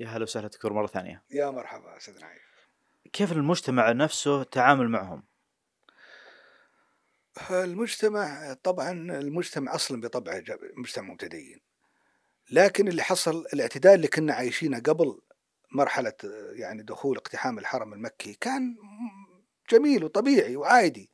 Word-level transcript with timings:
يا 0.00 0.08
هلا 0.08 0.22
وسهلا 0.22 0.48
دكتور 0.48 0.72
مرة 0.72 0.86
ثانية. 0.86 1.22
يا 1.30 1.50
مرحبا 1.50 1.96
أستاذ 1.96 2.20
نايف. 2.20 2.42
كيف 3.12 3.32
المجتمع 3.32 3.92
نفسه 3.92 4.42
تعامل 4.42 4.88
معهم؟ 4.88 5.22
المجتمع 7.50 8.52
طبعا 8.62 8.90
المجتمع 8.92 9.74
أصلا 9.74 10.00
بطبعه 10.00 10.42
مجتمع 10.76 11.12
متدين 11.12 11.60
لكن 12.50 12.88
اللي 12.88 13.02
حصل 13.02 13.46
الاعتدال 13.54 13.94
اللي 13.94 14.08
كنا 14.08 14.34
عايشينه 14.34 14.78
قبل 14.78 15.20
مرحلة 15.72 16.12
يعني 16.52 16.82
دخول 16.82 17.16
اقتحام 17.16 17.58
الحرم 17.58 17.92
المكي 17.92 18.34
كان 18.34 18.76
جميل 19.70 20.04
وطبيعي 20.04 20.56
وعادي. 20.56 21.10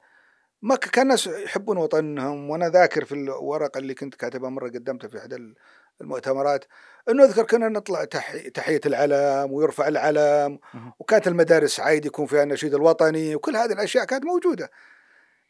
ك- 0.75 0.79
كان 0.91 1.03
الناس 1.03 1.27
يحبون 1.27 1.77
وطنهم 1.77 2.51
وأنا 2.51 2.69
ذاكر 2.69 3.05
في 3.05 3.13
الورقة 3.15 3.79
اللي 3.79 3.95
كنت 3.95 4.15
كاتبها 4.15 4.51
مرة 4.51 4.69
قدمتها 4.69 5.09
في 5.09 5.19
إحدى 5.19 5.55
المؤتمرات 6.01 6.65
إنه 7.09 7.25
أذكر 7.25 7.43
كنا 7.43 7.69
نطلع 7.69 8.05
تح- 8.05 8.49
تحية 8.55 8.81
العلم 8.87 9.53
ويرفع 9.53 9.89
العلم. 9.89 10.59
وكانت 10.99 11.29
المدارس 11.29 11.81
عادي 11.81 12.07
يكون 12.09 12.27
فيها 12.27 12.43
النشيد 12.43 12.75
الوطني 12.75 13.35
وكل 13.37 13.57
هذه 13.57 13.73
الأشياء 13.73 14.05
كانت 14.05 14.25
موجودة. 14.25 14.71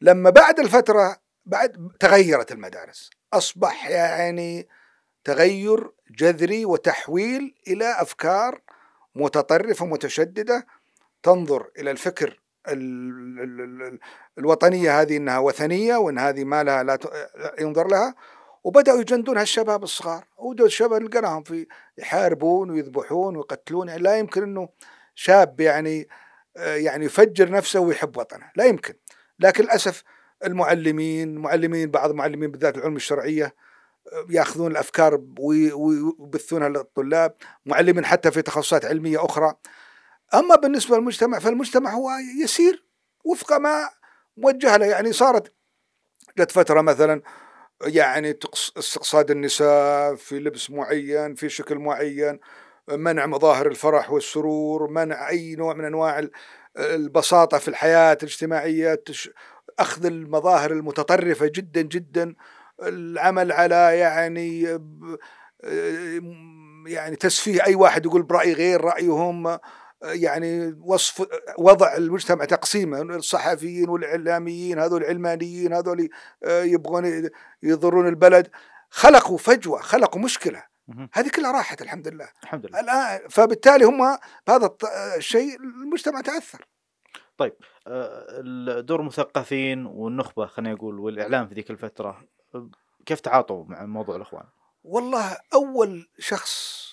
لما 0.00 0.30
بعد 0.30 0.60
الفترة 0.60 1.16
بعد 1.46 1.88
تغيرت 2.00 2.52
المدارس. 2.52 3.10
أصبح 3.32 3.90
يعني 3.90 4.68
تغير 5.24 5.90
جذري 6.10 6.64
وتحويل 6.64 7.54
إلى 7.68 7.92
أفكار 8.02 8.60
متطرفة 9.14 9.86
متشددة 9.86 10.66
تنظر 11.22 11.70
إلى 11.78 11.90
الفكر 11.90 12.40
ال- 12.68 13.40
ال- 13.42 13.82
ال- 13.82 13.98
الوطنية 14.38 15.00
هذه 15.00 15.16
إنها 15.16 15.38
وثنية 15.38 15.96
وإن 15.96 16.18
هذه 16.18 16.44
ما 16.44 16.62
لها 16.64 16.82
لا 16.82 16.98
ينظر 17.60 17.88
لها. 17.88 18.14
وبدأوا 18.66 19.00
يجندون 19.00 19.38
هالشباب 19.38 19.82
الصغار. 19.82 20.24
ودول 20.38 20.66
الشباب 20.66 21.02
لقيناهم 21.02 21.42
في 21.42 21.66
يحاربون 21.98 22.70
ويذبحون 22.70 23.36
ويقتلون. 23.36 23.88
يعني 23.88 24.02
لا 24.02 24.18
يمكن 24.18 24.42
إنه 24.42 24.68
شاب 25.14 25.60
يعني 25.60 26.08
آه، 26.56 26.74
يعني 26.76 27.04
يفجر 27.04 27.50
نفسه 27.50 27.80
ويحب 27.80 28.16
وطنه. 28.16 28.50
لا 28.56 28.64
يمكن. 28.64 28.94
لكن 29.38 29.64
للأسف 29.64 30.02
المعلمين 30.44 31.34
معلمين 31.34 31.90
بعض 31.90 32.10
المعلمين 32.10 32.50
بالذات 32.50 32.76
العلوم 32.76 32.96
الشرعية 32.96 33.44
آه، 34.12 34.26
يأخذون 34.30 34.70
الأفكار 34.70 35.20
وي- 35.38 35.72
وي- 35.72 36.14
ويبثونها 36.18 36.68
للطلاب. 36.68 37.34
معلمين 37.66 38.04
حتى 38.04 38.30
في 38.30 38.42
تخصصات 38.42 38.84
علمية 38.84 39.24
أخرى. 39.24 39.54
أما 40.34 40.54
بالنسبة 40.54 40.96
للمجتمع 40.96 41.38
فالمجتمع 41.38 41.90
هو 41.90 42.10
يسير 42.42 42.84
وفق 43.24 43.52
ما 43.52 43.88
موجه 44.36 44.76
له. 44.76 44.86
يعني 44.86 45.12
صارت 45.12 45.52
جت 46.38 46.50
فترة 46.50 46.80
مثلا 46.80 47.22
يعني 47.82 48.32
تقص- 48.32 48.72
استقصاد 48.78 49.30
النساء 49.30 50.14
في 50.14 50.38
لبس 50.38 50.70
معين 50.70 51.34
في 51.34 51.48
شكل 51.48 51.78
معين 51.78 52.38
منع 52.90 53.26
مظاهر 53.26 53.66
الفرح 53.66 54.10
والسرور 54.10 54.90
منع 54.90 55.28
أي 55.28 55.54
نوع 55.54 55.74
من 55.74 55.84
أنواع 55.84 56.18
ال- 56.18 56.30
البساطة 56.78 57.58
في 57.58 57.68
الحياة 57.68 58.18
الاجتماعية 58.22 58.94
تش- 58.94 59.30
أخذ 59.78 60.06
المظاهر 60.06 60.70
المتطرفة 60.72 61.46
جدا 61.54 61.82
جدا. 61.82 62.34
العمل 62.82 63.52
على 63.52 63.74
يعني 63.98 64.78
يعني 66.86 67.16
تسفيه 67.16 67.64
أي 67.66 67.74
واحد 67.74 68.06
يقول 68.06 68.22
برأي 68.22 68.52
غير 68.52 68.80
رأيهم. 68.84 69.58
يعني 70.02 70.76
وصف 70.80 71.26
وضع 71.58 71.96
المجتمع 71.96 72.44
تقسيمه 72.44 73.00
الصحفيين 73.02 73.88
والإعلاميين 73.88 74.78
هذول 74.78 75.04
علمانيين 75.04 75.72
هذول 75.72 76.08
آه، 76.44 76.62
يبغون 76.62 77.30
يضرون 77.62 78.08
البلد. 78.08 78.50
خلقوا 78.90 79.38
فجوة 79.38 79.80
خلقوا 79.80 80.20
مشكلة. 80.20 80.64
هذه 81.12 81.28
كلها 81.28 81.52
راحت 81.52 81.82
الحمد 81.82 82.08
لله. 82.08 82.28
الحمد 82.42 82.66
لله. 82.66 82.80
الآن 82.80 83.28
فبالتالي 83.28 83.84
هم 83.84 84.18
بهذا 84.46 84.76
الشيء 85.16 85.56
المجتمع 85.60 86.20
تأثر. 86.20 86.66
آه، 87.86 88.80
دور 88.80 89.00
المثقفين 89.00 89.86
والنخبة 89.86 90.46
خلينا 90.46 90.74
نقول 90.74 91.00
والإعلام 91.00 91.48
في 91.48 91.54
ذيك 91.54 91.70
الفترة 91.70 92.24
آه، 92.54 92.70
كيف 93.06 93.20
تعاطوا 93.20 93.64
مع 93.64 93.86
موضوع 93.86 94.16
الإخوان؟ 94.16 94.44
والله 94.84 95.36
أول 95.54 96.08
شخص 96.18 96.86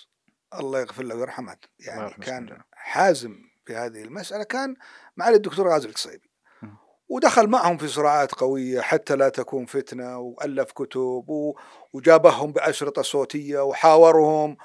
الله 0.60 0.80
يغفر 0.80 1.02
له 1.02 1.14
ويرحمه 1.14 1.56
يعني 1.78 2.10
كان. 2.10 2.62
حازم 2.72 3.36
في 3.66 3.76
هذه 3.76 4.02
المسألة 4.02 4.44
كان 4.44 4.76
معالي 5.16 5.36
الدكتور 5.36 5.68
غازي 5.68 5.88
القصيبي. 5.88 6.30
ودخل 7.08 7.46
معهم 7.46 7.76
في 7.76 7.88
صراعات 7.88 8.32
قوية 8.32 8.80
حتى 8.80 9.16
لا 9.16 9.28
تكون 9.28 9.66
فتنة 9.66 10.18
وألف 10.18 10.72
كتب 10.72 11.54
وجابهم 11.92 12.52
بأشرطة 12.52 13.02
صوتية 13.02 13.60
وحاورهم 13.60 14.56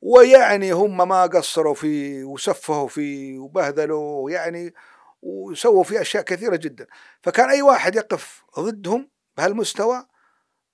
ويعني 0.00 0.72
هم 0.72 1.08
ما 1.08 1.26
قصروا 1.26 1.74
فيه 1.74 2.24
وسفهوا 2.24 2.88
فيه 2.88 3.38
وبهذلوا 3.38 4.30
يعني 4.30 4.74
وسووا 5.22 5.84
فيه 5.84 6.00
أشياء 6.00 6.22
كثيرة 6.22 6.56
جدا 6.56 6.86
فكان 7.22 7.50
أي 7.50 7.62
واحد 7.62 7.96
يقف 7.96 8.44
ضدهم 8.58 9.10
بهالمستوى 9.36 10.06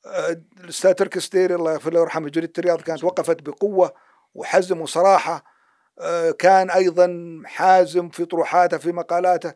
آه، 0.06 0.43
الأستاذ 0.61 0.93
تركي 0.93 1.55
الله 1.55 1.72
يغفر 1.72 1.93
له 1.93 2.00
ويرحمه 2.00 2.28
جريدة 2.28 2.53
الرياض 2.59 2.81
كانت 2.81 3.05
وقفت 3.05 3.43
بقوة 3.43 3.95
وحزم 4.37 4.81
وصراحه 4.81 5.45
آه، 6.01 6.31
كان 6.31 6.71
أيضا 6.71 7.09
حازم 7.45 8.09
في 8.09 8.25
طروحاته 8.25 8.79
في 8.79 8.93
مقالاته. 8.93 9.53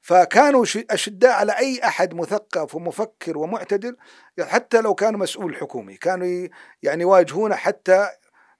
فكانوا 0.00 0.64
أشداء 0.90 1.32
على 1.32 1.52
أي 1.58 1.80
أحد 1.84 2.14
مثقف 2.14 2.74
ومفكر 2.74 3.38
ومعتدل 3.38 3.96
حتى 4.40 4.80
لو 4.80 4.94
كان 4.94 5.16
مسؤول 5.16 5.56
حكومي. 5.56 5.96
كانوا 5.96 6.48
يعني 6.82 7.02
يواجهونه 7.02 7.54
حتى 7.54 8.08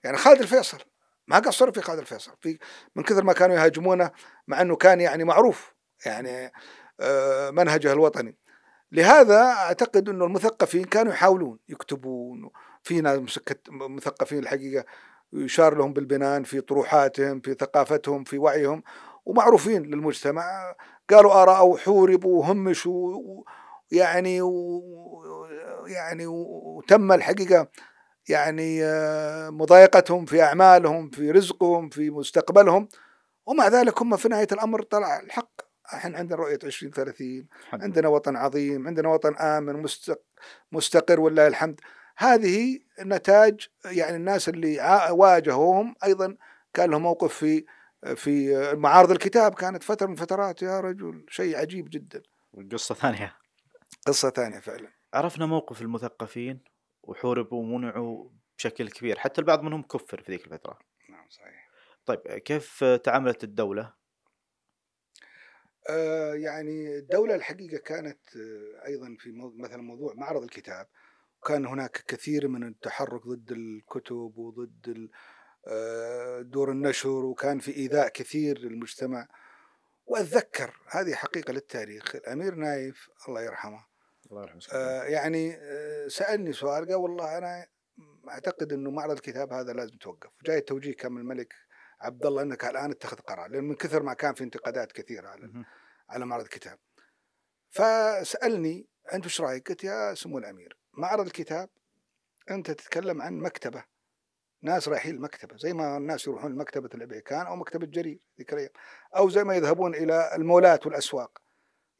يعني 0.03 0.17
خالد 0.17 0.41
الفيصل. 0.41 0.77
ما 1.27 1.39
قصروا 1.39 1.73
في 1.73 1.81
خالد 1.81 1.99
الفيصل 1.99 2.31
في 2.41 2.59
من 2.95 3.03
كثر 3.03 3.23
ما 3.23 3.33
كانوا 3.33 3.55
يهاجمونه 3.55 4.11
مع 4.47 4.61
أنه 4.61 4.75
كان 4.75 5.01
يعني 5.01 5.23
معروف 5.23 5.73
يعني 6.05 6.51
آه، 6.99 7.49
منهجه 7.49 7.91
الوطني. 7.93 8.37
لهذا 8.91 9.41
أعتقد 9.41 10.09
أنه 10.09 10.25
المثقفين 10.25 10.83
كانوا 10.83 11.13
يحاولون 11.13 11.59
يكتبون. 11.69 12.49
في 12.83 13.01
ناس 13.01 13.19
مسكت- 13.19 13.69
مثقفين 13.69 14.39
الحقيقة. 14.39 14.85
يشار 15.33 15.77
لهم 15.77 15.93
بالبنان 15.93 16.43
في 16.43 16.61
طروحاتهم 16.61 17.39
في 17.39 17.53
ثقافتهم 17.53 18.23
في 18.23 18.37
وعيهم 18.37 18.83
ومعروفين 19.25 19.83
للمجتمع. 19.83 20.75
قالوا 21.09 21.31
آراء 21.43 21.67
وحوربوا 21.67 22.39
وهمشوا 22.39 23.21
يعني 23.91 24.41
و- 24.41 25.47
يعني 25.87 26.25
وتم 26.27 27.11
الحقيقة 27.11 27.67
يعني 28.29 28.83
آه، 28.83 29.49
مضايقتهم 29.49 30.25
في 30.25 30.41
أعمالهم 30.41 31.09
في 31.09 31.31
رزقهم 31.31 31.89
في 31.89 32.09
مستقبلهم. 32.09 32.89
ومع 33.45 33.67
ذلك 33.67 34.01
هم 34.01 34.17
في 34.17 34.27
نهاية 34.29 34.47
الأمر 34.51 34.81
طلع 34.81 35.19
الحق. 35.19 35.49
إحنا 35.93 36.17
عندنا 36.17 36.35
رؤية 36.35 36.59
2030 36.63 37.47
الحمد 37.61 37.73
لله. 37.79 37.83
عندنا 37.83 38.07
وطن 38.07 38.35
عظيم 38.35 38.87
عندنا 38.87 39.09
وطن 39.09 39.35
آمن 39.35 39.81
مستق- 39.87 40.23
مستقر 40.71 41.19
ولله 41.19 41.47
الحمد. 41.47 41.79
هذه 42.17 42.79
نتاج 42.99 43.67
يعني 43.85 44.15
الناس 44.15 44.49
اللي 44.49 45.07
واجهوهم 45.11 45.95
أيضا 46.03 46.37
كان 46.73 46.91
لهم 46.91 47.01
موقف 47.01 47.33
في 47.33 47.65
في 48.15 48.53
معارض 48.75 49.11
الكتاب. 49.11 49.53
كانت 49.53 49.83
فترة 49.83 50.07
من 50.07 50.15
فترات 50.15 50.61
يا 50.61 50.79
رجل 50.79 51.25
شيء 51.29 51.57
عجيب 51.57 51.89
جدا. 51.89 52.23
قصة 52.71 52.95
ثانية. 52.95 53.37
قصة 54.07 54.29
ثانية 54.29 54.59
فعلا. 54.59 54.91
عرفنا 55.13 55.45
موقف 55.45 55.81
المثقفين 55.81 56.63
وحوربوا 57.03 57.63
ومنعوا 57.63 58.29
بشكل 58.57 58.89
كبير 58.89 59.19
حتى 59.19 59.41
البعض 59.41 59.61
منهم 59.61 59.81
كفر 59.83 60.21
في 60.21 60.31
ذيك 60.31 60.45
الفترة. 60.45 60.79
نعم 61.09 61.29
صحيح. 61.29 61.69
طيب 62.05 62.19
كيف 62.19 62.83
تعاملت 62.83 63.43
الدولة؟ 63.43 63.93
آه 65.89 66.33
يعني 66.33 66.97
الدولة 66.97 67.35
الحقيقة 67.35 67.77
كانت 67.77 68.19
آه 68.35 68.87
أيضا 68.87 69.15
في 69.19 69.31
مثلا 69.57 69.81
موضوع 69.81 70.13
معرض 70.13 70.43
الكتاب. 70.43 70.87
كان 71.47 71.65
هناك 71.65 72.03
كثير 72.07 72.47
من 72.47 72.67
التحرك 72.67 73.27
ضد 73.27 73.51
الكتب 73.51 74.37
وضد 74.37 75.09
آه، 75.67 76.41
دور 76.41 76.71
النشر 76.71 77.25
وكان 77.25 77.59
في 77.59 77.75
إيذاء 77.77 78.07
كثير 78.07 78.59
للمجتمع. 78.59 79.27
وأتذكر 80.05 80.77
هذه 80.87 81.13
حقيقة 81.13 81.53
للتاريخ 81.53 82.15
الأمير 82.15 82.55
نايف 82.55 83.09
الله 83.27 83.41
يرحمه 83.41 83.85
الله 84.31 84.41
يرحمه 84.41 84.61
آه، 84.73 85.03
يعني 85.03 85.55
آه، 85.55 86.07
سألني 86.07 86.53
سؤال 86.53 86.85
قال 86.85 86.95
والله 86.95 87.37
أنا 87.37 87.67
أعتقد 88.29 88.73
أنه 88.73 88.91
معرض 88.91 89.11
الكتاب 89.11 89.53
هذا 89.53 89.73
لازم 89.73 89.95
يتوقف 89.95 90.29
جاي 90.45 90.57
التوجيه 90.57 90.95
كان 90.95 91.11
من 91.11 91.21
الملك 91.21 91.53
عبد 92.01 92.25
الله 92.25 92.41
أنك 92.41 92.65
الآن 92.65 92.91
اتخذ 92.91 93.17
قرار 93.17 93.47
لأن 93.49 93.63
من 93.63 93.75
كثر 93.75 94.03
ما 94.03 94.13
كان 94.13 94.33
في 94.33 94.43
انتقادات 94.43 94.91
كثيرة 94.91 95.27
على. 95.27 95.65
على 96.09 96.25
معرض 96.25 96.43
الكتاب. 96.43 96.79
فسألني 97.69 98.87
أنت 99.13 99.25
وش 99.25 99.41
رأيك؟ 99.41 99.69
قلت 99.69 99.83
يا 99.83 100.13
سمو 100.13 100.37
الأمير 100.37 100.77
معرض 100.97 101.25
الكتاب 101.25 101.69
أنت 102.51 102.71
تتكلم 102.71 103.21
عن 103.21 103.39
مكتبة. 103.39 103.83
ناس 104.61 104.87
رايحين 104.87 105.15
المكتبة 105.15 105.57
زي 105.57 105.73
ما 105.73 105.97
الناس 105.97 106.27
يروحون 106.27 106.51
لمكتبة 106.51 106.89
العبيكان 106.93 107.45
أو 107.45 107.55
مكتبة 107.55 107.85
جرير 107.85 108.19
ذيك 108.37 108.53
الأيام. 108.53 108.69
أو 109.17 109.29
زي 109.29 109.43
ما 109.43 109.55
يذهبون 109.55 109.95
إلى 109.95 110.35
المولات 110.35 110.85
والأسواق. 110.85 111.41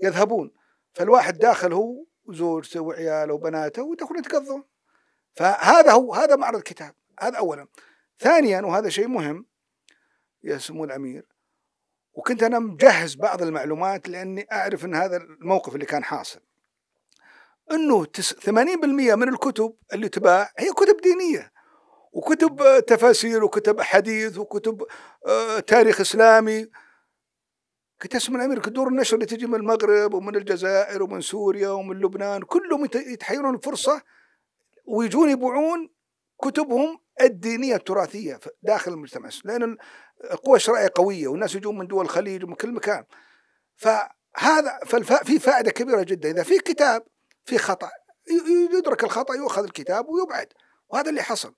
يذهبون 0.03 0.51
فالواحد 0.93 1.37
داخل 1.37 1.73
هو 1.73 2.05
وزوجته 2.25 2.81
وعياله 2.81 3.33
وبناته 3.33 3.83
ويدخلون 3.83 4.19
يتقضون. 4.19 4.63
فهذا 5.33 5.91
هو 5.91 6.13
هذا 6.13 6.35
معرض 6.35 6.57
الكتاب 6.57 6.95
هذا 7.19 7.37
أولا. 7.37 7.67
ثانيا 8.19 8.61
وهذا 8.61 8.89
شيء 8.89 9.07
مهم 9.07 9.45
يا 10.43 10.57
سمو 10.57 10.83
الأمير. 10.83 11.25
وكنت 12.13 12.43
أنا 12.43 12.59
مجهز 12.59 13.15
بعض 13.15 13.41
المعلومات 13.41 14.09
لأني 14.09 14.47
أعرف 14.51 14.85
إن 14.85 14.95
هذا 14.95 15.17
الموقف 15.17 15.75
اللي 15.75 15.85
كان 15.85 16.03
حاصل. 16.03 16.46
إنه 17.71 18.05
80% 18.05 19.15
من 19.15 19.29
الكتب 19.29 19.73
اللي 19.93 20.09
تباع 20.09 20.51
هي 20.57 20.71
كتب 20.71 20.97
دينية 21.01 21.51
وكتب 22.17 22.61
آه، 22.61 22.79
تفاسير 22.79 23.43
وكتب 23.43 23.81
حديث 23.81 24.37
وكتب 24.37 24.83
آه، 25.27 25.59
تاريخ 25.59 26.01
إسلامي. 26.01 26.67
كنت 28.01 28.15
اسمع 28.15 28.39
الامير 28.39 28.59
دور 28.59 28.87
النشر 28.87 29.15
اللي 29.15 29.25
تجي 29.25 29.47
من 29.47 29.55
المغرب 29.55 30.13
ومن 30.13 30.35
الجزائر 30.35 31.03
ومن 31.03 31.21
سوريا 31.21 31.69
ومن 31.69 31.99
لبنان. 31.99 32.41
كلهم 32.41 32.85
يتحيرون 32.95 33.55
الفرصة 33.55 34.01
ويجون 34.87 35.29
يبيعون 35.29 35.89
كتبهم 36.43 36.99
الدينية 37.21 37.75
التراثية 37.75 38.39
داخل 38.63 38.93
المجتمع. 38.93 39.29
لأن 39.45 39.77
القوى 40.31 40.55
الشرعيه 40.55 40.89
قوية 40.95 41.27
والناس 41.27 41.55
يجون 41.55 41.77
من 41.77 41.87
دول 41.87 42.05
الخليج 42.05 42.43
ومن 42.43 42.55
كل 42.55 42.71
مكان. 42.71 43.03
فهذا 43.75 44.79
في 45.23 45.39
فائدة 45.39 45.71
كبيرة 45.71 46.03
جدا. 46.03 46.31
إذا 46.31 46.43
في 46.43 46.59
كتاب 46.59 47.03
في 47.47 47.57
خطأ. 47.57 47.89
يدرك 48.77 49.03
الخطأ 49.03 49.35
يؤخذ 49.35 49.63
الكتاب 49.63 50.09
ويبعد. 50.09 50.53
وهذا 50.89 51.09
اللي 51.09 51.21
حصل. 51.21 51.55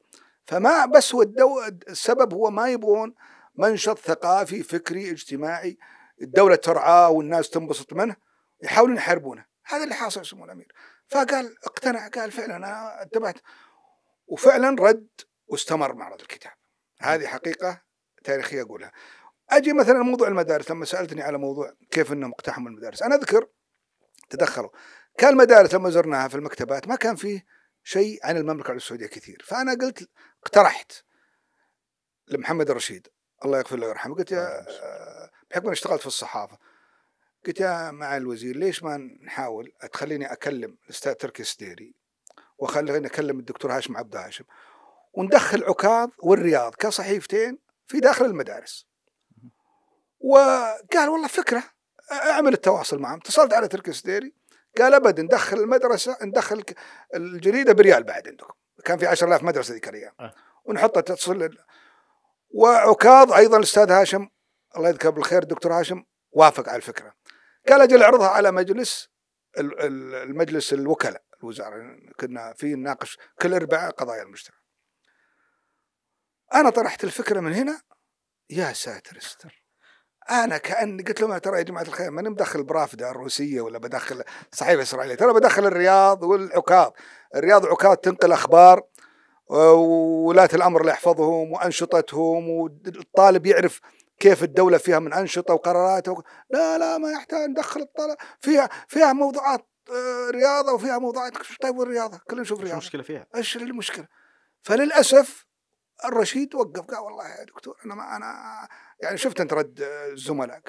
فما 0.47 0.85
بس 0.85 1.15
هو 1.15 1.21
الدو... 1.21 1.63
السبب 1.63 2.33
هو 2.33 2.49
ما 2.49 2.69
يبغون 2.69 3.15
منشط 3.55 3.99
ثقافي 3.99 4.63
فكري 4.63 5.11
اجتماعي. 5.11 5.77
الدولة 6.21 6.55
ترعاه 6.55 7.09
والناس 7.09 7.49
تنبسط 7.49 7.93
منه 7.93 8.15
يحاولون 8.61 8.97
يحاربونه. 8.97 9.45
هذا 9.65 9.83
اللي 9.83 9.95
حاصل 9.95 10.25
سمو 10.25 10.45
الأمير. 10.45 10.73
فقال 11.07 11.55
اقتنع 11.63 12.07
قال 12.07 12.31
فعلا 12.31 12.55
أنا 12.55 13.03
انتبهت. 13.03 13.35
وفعلا 14.27 14.75
رد 14.79 15.07
واستمر 15.47 15.93
معرض 15.93 16.21
الكتاب. 16.21 16.53
هذه 16.99 17.27
حقيقة 17.27 17.81
تاريخية 18.23 18.61
أقولها. 18.61 18.91
أجي 19.49 19.73
مثلا 19.73 19.99
موضوع 20.03 20.27
المدارس. 20.27 20.71
لما 20.71 20.85
سألتني 20.85 21.21
على 21.21 21.37
موضوع 21.37 21.73
كيف 21.91 22.13
أنهم 22.13 22.31
اقتحموا 22.31 22.69
المدارس 22.69 23.03
أنا 23.03 23.15
أذكر 23.15 23.47
تدخلوا. 24.29 24.69
كان 25.19 25.29
المدارس 25.29 25.73
لما 25.73 25.89
زرناها 25.89 26.27
في 26.27 26.35
المكتبات 26.35 26.87
ما 26.87 26.95
كان 26.95 27.15
فيه 27.15 27.45
شيء 27.83 28.19
عن 28.23 28.37
المملكة 28.37 28.65
العربية 28.65 28.77
السعودية 28.77 29.07
كثير. 29.07 29.43
فأنا 29.45 29.71
قلت 29.71 30.09
اقترحت 30.43 30.91
لمحمد 32.27 32.69
الرشيد 32.69 33.07
الله 33.45 33.57
يغفر 33.57 33.75
له 33.75 33.87
ويرحمه 33.87 34.15
قلت 34.15 34.31
يا 34.31 34.65
بحكم 35.51 35.63
أني 35.63 35.73
اشتغلت 35.73 36.01
في 36.01 36.07
الصحافة 36.07 36.57
قلت 37.45 37.59
يا 37.59 37.91
مع 37.91 38.17
الوزير 38.17 38.55
ليش 38.55 38.83
ما 38.83 38.97
نحاول 38.97 39.73
تخليني 39.93 40.31
أكلم 40.31 40.77
الأستاذ 40.83 41.13
تركي 41.13 41.41
السديري 41.41 41.95
وخليني 42.57 43.07
أكلم 43.07 43.39
الدكتور 43.39 43.77
هاشم 43.77 43.97
عبد 43.97 44.15
هاشم 44.15 44.43
وندخل 45.13 45.63
عكاظ 45.63 46.09
والرياض 46.19 46.75
كصحيفتين 46.75 47.59
في 47.87 47.99
داخل 47.99 48.25
المدارس. 48.25 48.87
وقال 50.19 51.09
والله 51.09 51.27
فكرة 51.27 51.63
أعمل 52.11 52.53
التواصل 52.53 52.99
معهم. 52.99 53.19
اتصلت 53.19 53.53
على 53.53 53.67
تركي 53.67 53.91
السديري 53.91 54.38
قال 54.77 54.93
أبد 54.93 55.19
ندخل 55.19 55.57
المدرسة 55.57 56.17
ندخل 56.21 56.63
الجريدة 57.15 57.73
بريال 57.73 58.03
بعد 58.03 58.27
عندكم. 58.27 58.53
كان 58.85 58.97
في 58.97 59.07
10000 59.07 59.43
مدرسة 59.43 59.73
ذيك 59.73 59.89
الأيام. 59.89 60.13
أه. 60.19 60.35
ونحطها 60.65 61.01
تتصل 61.01 61.57
وعكاظ 62.49 63.33
أيضا 63.33 63.57
الأستاذ 63.57 63.91
هاشم 63.91 64.27
الله 64.77 64.89
يذكره 64.89 65.09
بالخير 65.09 65.41
الدكتور 65.43 65.73
هاشم 65.73 66.03
وافق 66.31 66.69
على 66.69 66.77
الفكرة. 66.77 67.13
قال 67.69 67.81
أجل 67.81 68.03
أعرضها 68.03 68.27
على 68.27 68.51
مجلس 68.51 69.09
المجلس 69.57 70.73
الوكلاء 70.73 71.23
الوزارة. 71.39 71.97
كنا 72.19 72.53
في 72.53 72.75
نناقش 72.75 73.17
كل 73.41 73.53
اربعاء 73.53 73.91
قضايا 73.91 74.23
المجتمع. 74.23 74.57
أنا 76.53 76.69
طرحت 76.69 77.03
الفكرة 77.03 77.39
من 77.39 77.53
هنا. 77.53 77.81
يا 78.49 78.73
ساتر 78.73 79.17
استر 79.17 79.63
أنا 80.31 80.57
كأني 80.57 81.03
قلت 81.03 81.21
لهم 81.21 81.37
ترى 81.37 81.57
يا 81.57 81.63
جماعة 81.63 81.83
الخير 81.83 82.11
ماني 82.11 82.29
مدخل 82.29 82.63
برافدة 82.63 83.11
الروسية 83.11 83.61
ولا 83.61 83.77
بدخل 83.77 84.23
صحيفه 84.51 84.81
اسرائيليه 84.81 85.15
ترى 85.15 85.33
بدخل 85.33 85.65
الرياض 85.65 86.23
والعكاظ. 86.23 86.91
الرياض 87.35 87.63
وعكاظ 87.63 87.97
تنقل 87.97 88.31
أخبار 88.31 88.83
وولاة 89.47 90.49
الأمر 90.53 90.81
اللي 90.81 90.91
يحفظهم 90.91 91.51
وأنشطتهم 91.51 92.49
والطالب 92.49 93.45
يعرف 93.45 93.79
كيف 94.19 94.43
الدولة 94.43 94.77
فيها 94.77 94.99
من 94.99 95.13
أنشطة 95.13 95.53
وقرارات 95.53 96.07
و... 96.07 96.21
لا 96.49 96.77
لا 96.77 96.97
ما 96.97 97.11
يحتاج 97.11 97.49
ندخل 97.49 97.81
الطلب 97.81 98.17
فيها 98.41 98.69
فيها 98.87 99.13
موضوعات 99.13 99.65
آه، 99.89 100.29
رياضة 100.29 100.73
وفيها 100.73 100.97
موضوعات. 100.97 101.33
طيب 101.61 101.77
والرياضة؟ 101.77 102.19
كلنا 102.29 102.41
نشوف 102.41 102.59
رياضة. 102.59 102.73
المشكلة 102.73 103.03
فيها؟ 103.03 103.27
إيش 103.35 103.57
المشكلة؟ 103.57 104.07
فللأسف 104.63 105.48
الرشيد 106.05 106.55
وقف 106.55 106.81
قال 106.81 106.99
والله 106.99 107.27
يا 107.27 107.43
دكتور 107.43 107.77
أنا 107.85 107.95
ما 107.95 108.15
أنا 108.15 108.67
يعني 108.99 109.17
شفت 109.17 109.41
أنت 109.41 109.53
رد 109.53 109.81
الزملاء 109.81 110.61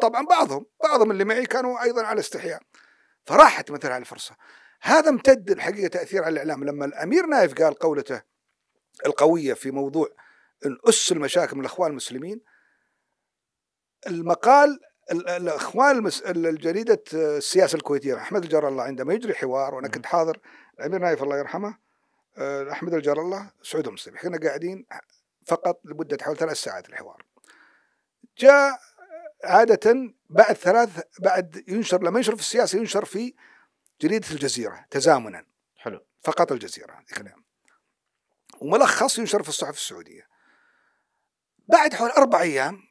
طبعا 0.00 0.26
بعضهم 0.26 0.66
بعضهم 0.84 1.10
اللي 1.10 1.24
معي 1.24 1.46
كانوا 1.46 1.82
أيضا 1.82 2.02
على 2.06 2.20
استحياء. 2.20 2.60
فراحت 3.24 3.70
مثل 3.70 3.86
هذه 3.86 3.98
الفرصة. 3.98 4.36
هذا 4.82 5.08
امتد 5.08 5.50
الحقيقة 5.50 5.88
تأثير 5.88 6.24
على 6.24 6.32
الإعلام. 6.32 6.64
لما 6.64 6.84
الأمير 6.84 7.26
نايف 7.26 7.54
قال 7.54 7.74
قولته 7.74 8.22
القوية 9.06 9.54
في 9.54 9.70
موضوع 9.70 10.08
أس 10.88 11.12
المشاكل 11.12 11.56
من 11.56 11.60
الأخوان 11.60 11.90
المسلمين 11.90 12.40
المقال 14.06 14.80
الأخوان 15.10 15.96
المس... 15.96 16.22
الجريدة 16.22 17.02
السياسة 17.12 17.76
الكويتية 17.76 18.16
أحمد 18.16 18.42
الجار 18.42 18.68
الله 18.68 18.82
عندما 18.82 19.14
يجري 19.14 19.34
حوار 19.34 19.74
وأنا 19.74 19.88
كنت 19.88 20.06
حاضر 20.06 20.40
الأمير 20.78 21.00
نايف 21.00 21.22
الله 21.22 21.38
يرحمه 21.38 21.78
أحمد 22.72 22.94
الجار 22.94 23.20
الله 23.20 23.50
سعود 23.62 23.86
المصري 23.86 24.18
كنا 24.18 24.38
قاعدين 24.38 24.86
فقط 25.46 25.80
لمدة 25.84 26.18
حوالي 26.24 26.38
ثلاث 26.38 26.56
ساعات 26.56 26.88
الحوار. 26.88 27.26
جاء 28.38 28.80
عادة 29.44 30.14
بعد 30.30 30.54
ثلاث 30.54 31.00
بعد 31.20 31.64
ينشر 31.68 32.02
لما 32.02 32.18
ينشر 32.18 32.34
في 32.34 32.40
السياسة 32.40 32.78
ينشر 32.78 33.04
في 33.04 33.34
جريدة 34.00 34.30
الجزيرة 34.30 34.86
تزامنا. 34.90 35.46
حلو. 35.76 36.06
فقط 36.22 36.52
الجزيرة 36.52 36.98
ذيك 36.98 37.34
وملخص 38.60 39.18
ينشر 39.18 39.42
في 39.42 39.48
الصحف 39.48 39.74
السعودية. 39.74 40.28
بعد 41.68 41.94
حوالي 41.94 42.14
أربع 42.16 42.40
أيام 42.40 42.82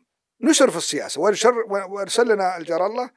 نشر 0.42 0.72
في 0.72 0.78
السياسة. 0.78 1.22
وأرسل 1.22 2.28
لنا 2.28 2.58
الجار 2.58 2.86
الله 2.86 3.10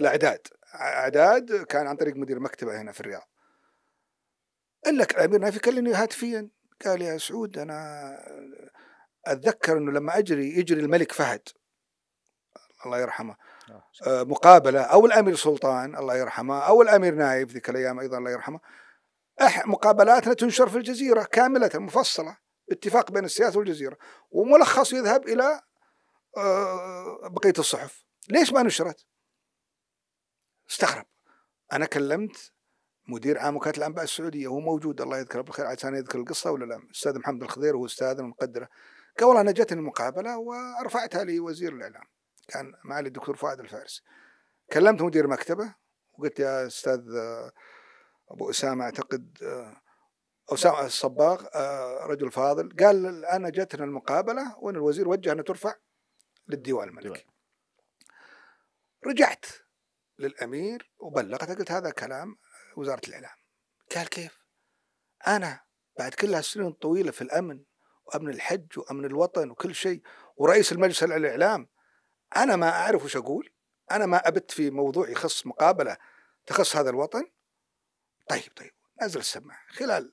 الأعداد. 0.00 0.46
أعداد 0.74 1.64
كان 1.64 1.86
عن 1.86 1.96
طريق 1.96 2.16
مدير 2.16 2.40
مكتبه 2.40 2.80
هنا 2.80 2.92
في 2.92 3.00
الرياض. 3.00 3.28
الا 4.86 5.26
نايف 5.38 5.58
كلمني 5.58 5.92
هاتفيا. 5.92 6.48
قال 6.84 7.02
يا 7.02 7.18
سعود 7.18 7.58
أنا 7.58 8.10
أتذكر 9.26 9.78
إنه 9.78 9.92
لما 9.92 10.18
أجري 10.18 10.58
يجري 10.58 10.80
الملك 10.80 11.12
فهد. 11.12 11.48
الله 12.86 12.98
يرحمه. 12.98 13.36
آه، 14.06 14.22
مقابلة 14.22 14.80
أو 14.80 15.06
الأمير 15.06 15.36
سلطان 15.36 15.96
الله 15.96 16.16
يرحمه 16.16 16.60
أو 16.60 16.82
الأمير 16.82 17.14
نايف 17.14 17.52
ذيك 17.52 17.70
الأيام 17.70 18.00
أيضا 18.00 18.18
الله 18.18 18.30
يرحمه. 18.30 18.60
مقابلاتنا 19.66 20.34
تنشر 20.34 20.68
في 20.68 20.78
الجزيرة 20.78 21.22
كاملة 21.22 21.70
مفصلة 21.74 22.36
باتفاق 22.68 23.10
بين 23.10 23.24
السياسة 23.24 23.58
والجزيرة. 23.58 23.96
وملخص 24.30 24.92
يذهب 24.92 25.28
إلى 25.28 25.60
آه، 26.36 27.28
بقية 27.28 27.54
الصحف. 27.58 28.04
ليش 28.28 28.52
ما 28.52 28.62
نشرت؟ 28.62 29.06
استغرب. 30.70 31.06
أنا 31.72 31.86
كلمت 31.86 32.52
مدير 33.10 33.38
عام 33.38 33.56
وكالة 33.56 33.76
الأنباء 33.76 34.04
السعودية 34.04 34.48
وهو 34.48 34.60
موجود 34.60 35.00
الله 35.00 35.18
يذكره 35.18 35.40
بالخير 35.40 35.66
عشان 35.66 35.94
يذكر 35.94 36.18
القصة 36.18 36.50
ولا 36.50 36.64
لا؟ 36.64 36.76
الاستاذ 36.76 37.18
محمد 37.18 37.42
الخضير 37.42 37.76
وهو 37.76 37.86
أستاذ 37.86 38.22
مقدرة. 38.22 38.68
قال 39.18 39.28
والله 39.28 39.40
أنا 39.40 39.52
جتني 39.52 39.78
المقابلة 39.78 40.38
ورفعتها 40.38 41.24
لوزير 41.24 41.72
الإعلام 41.72 42.04
كان 42.48 42.72
معالي 42.84 43.08
الدكتور 43.08 43.36
فؤاد 43.36 43.60
الفارسي. 43.60 44.02
كلمت 44.72 45.02
مدير 45.02 45.26
مكتبه 45.26 45.74
وقلت 46.12 46.40
يا 46.40 46.66
أستاذ 46.66 47.16
آه، 47.16 47.52
أبو 48.30 48.50
أسامة 48.50 48.84
أعتقد 48.84 49.38
آه، 49.42 49.76
أسامة 50.48 50.86
الصباغ 50.86 51.44
رجل 52.06 52.30
فاضل. 52.30 52.76
قال 52.80 53.24
أنا 53.24 53.50
جتنا 53.50 53.84
المقابلة 53.84 54.58
وأن 54.58 54.76
الوزير 54.76 55.08
وجه 55.08 55.32
انها 55.32 55.44
ترفع 55.44 55.74
للديوان 56.48 56.88
الملكي. 56.88 57.26
رجعت 59.06 59.46
للأمير 60.18 60.92
وبلغته 60.98 61.54
قلت 61.54 61.70
هذا 61.72 61.90
كلام 61.90 62.36
وزارة 62.76 63.00
الإعلام. 63.08 63.36
قال 63.96 64.08
كيف؟ 64.08 64.44
أنا 65.26 65.60
بعد 65.98 66.14
كل 66.14 66.34
هالسنين 66.34 66.66
الطويلة 66.66 67.10
في 67.10 67.22
الأمن 67.22 67.64
وأمن 68.06 68.30
الحج 68.30 68.78
وأمن 68.78 69.04
الوطن 69.04 69.50
وكل 69.50 69.74
شيء 69.74 70.02
ورئيس 70.36 70.72
المجلس 70.72 71.02
الإعلام 71.02 71.68
أنا 72.36 72.56
ما 72.56 72.70
أعرف 72.70 73.04
وش 73.04 73.16
أقول. 73.16 73.50
أنا 73.90 74.06
ما 74.06 74.28
أبت 74.28 74.50
في 74.50 74.70
موضوع 74.70 75.08
يخص 75.08 75.46
مقابلة 75.46 75.96
تخص 76.46 76.76
هذا 76.76 76.90
الوطن. 76.90 77.24
طيب 78.28 78.52
طيب 78.56 78.72
نزل 79.02 79.20
السماعة 79.20 79.60
خلال 79.68 80.12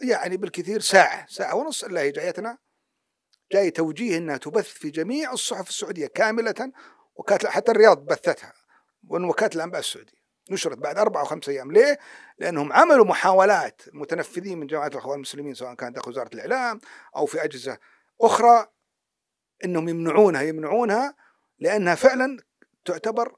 يعني 0.00 0.36
بالكثير 0.36 0.80
ساعة 0.80 1.26
ساعة 1.26 1.54
ونص 1.54 1.84
إلا 1.84 2.00
هي 2.00 2.10
جايتنا. 2.10 2.58
جاي 3.52 3.70
توجيه 3.70 4.18
إنها 4.18 4.36
تبث 4.36 4.68
في 4.68 4.90
جميع 4.90 5.32
الصحف 5.32 5.68
السعودية 5.68 6.06
كاملة 6.06 6.72
وكاله 7.14 7.50
حتى 7.50 7.72
الرياض 7.72 7.98
بثتها 7.98 8.54
وكاله 9.08 9.50
الأنباء 9.54 9.80
السعودية. 9.80 10.21
نشرت 10.50 10.78
بعد 10.78 10.98
أربع 10.98 11.20
أو 11.20 11.24
خمس 11.24 11.48
أيام 11.48 11.72
ليه؟ 11.72 11.98
لأنهم 12.38 12.72
عملوا 12.72 13.04
محاولات 13.04 13.82
المتنفذين 13.88 14.58
من 14.58 14.66
جماعة 14.66 14.86
الإخوان 14.86 15.16
المسلمين 15.16 15.54
سواء 15.54 15.74
كانت 15.74 15.96
داخل 15.96 16.10
وزارة 16.10 16.30
الإعلام 16.34 16.80
أو 17.16 17.26
في 17.26 17.44
أجهزة 17.44 17.78
أخرى 18.20 18.66
إنهم 19.64 19.88
يمنعونها 19.88 20.42
يمنعونها 20.42 21.14
لأنها 21.58 21.94
فعلا 21.94 22.38
تعتبر 22.84 23.36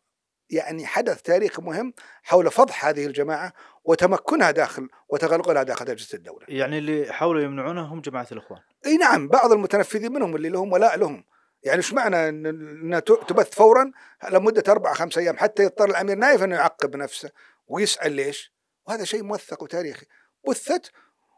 يعني 0.51 0.87
حدث 0.87 1.23
تاريخي 1.23 1.63
مهم 1.63 1.95
حول 2.23 2.51
فضح 2.51 2.87
هذه 2.87 3.07
الجماعة 3.07 3.53
وتمكنها 3.85 4.51
داخل 4.51 4.89
وتغلغلها 5.09 5.63
داخل 5.63 5.91
أجهزة 5.91 6.17
الدولة. 6.17 6.47
يعني 6.49 6.79
اللي 6.79 7.13
حاولوا 7.13 7.43
يمنعونها 7.43 7.83
هم 7.83 8.01
جماعة 8.01 8.27
الإخوان 8.33 8.61
إي 8.87 8.97
نعم 8.97 9.29
بعض 9.29 9.53
المتنفذين 9.53 10.13
منهم 10.13 10.37
اللي 10.37 10.49
لهم 10.49 10.73
ولاء 10.73 10.99
لهم 10.99 11.25
يعني 11.65 11.77
إيش 11.79 11.93
معنى 11.93 12.29
ان 12.29 12.47
إنها 12.47 13.01
ت- 13.01 13.29
تبث 13.29 13.55
فورا؟ 13.55 13.91
لمدة 14.31 14.73
أربع 14.73 14.95
خمس 14.95 15.19
أيام 15.19 15.37
حتى 15.39 15.63
يضطر 15.63 15.85
الأمير 15.91 16.17
نايف 16.17 16.43
إنه 16.43 16.57
يعقب 16.57 16.97
نفسه 16.97 17.31
ويسأل 17.67 18.13
ليش؟ 18.13 18.55
وهذا 18.87 19.05
شيء 19.05 19.23
موثق 19.23 19.63
وتاريخي. 19.63 20.07
بثت 20.49 20.91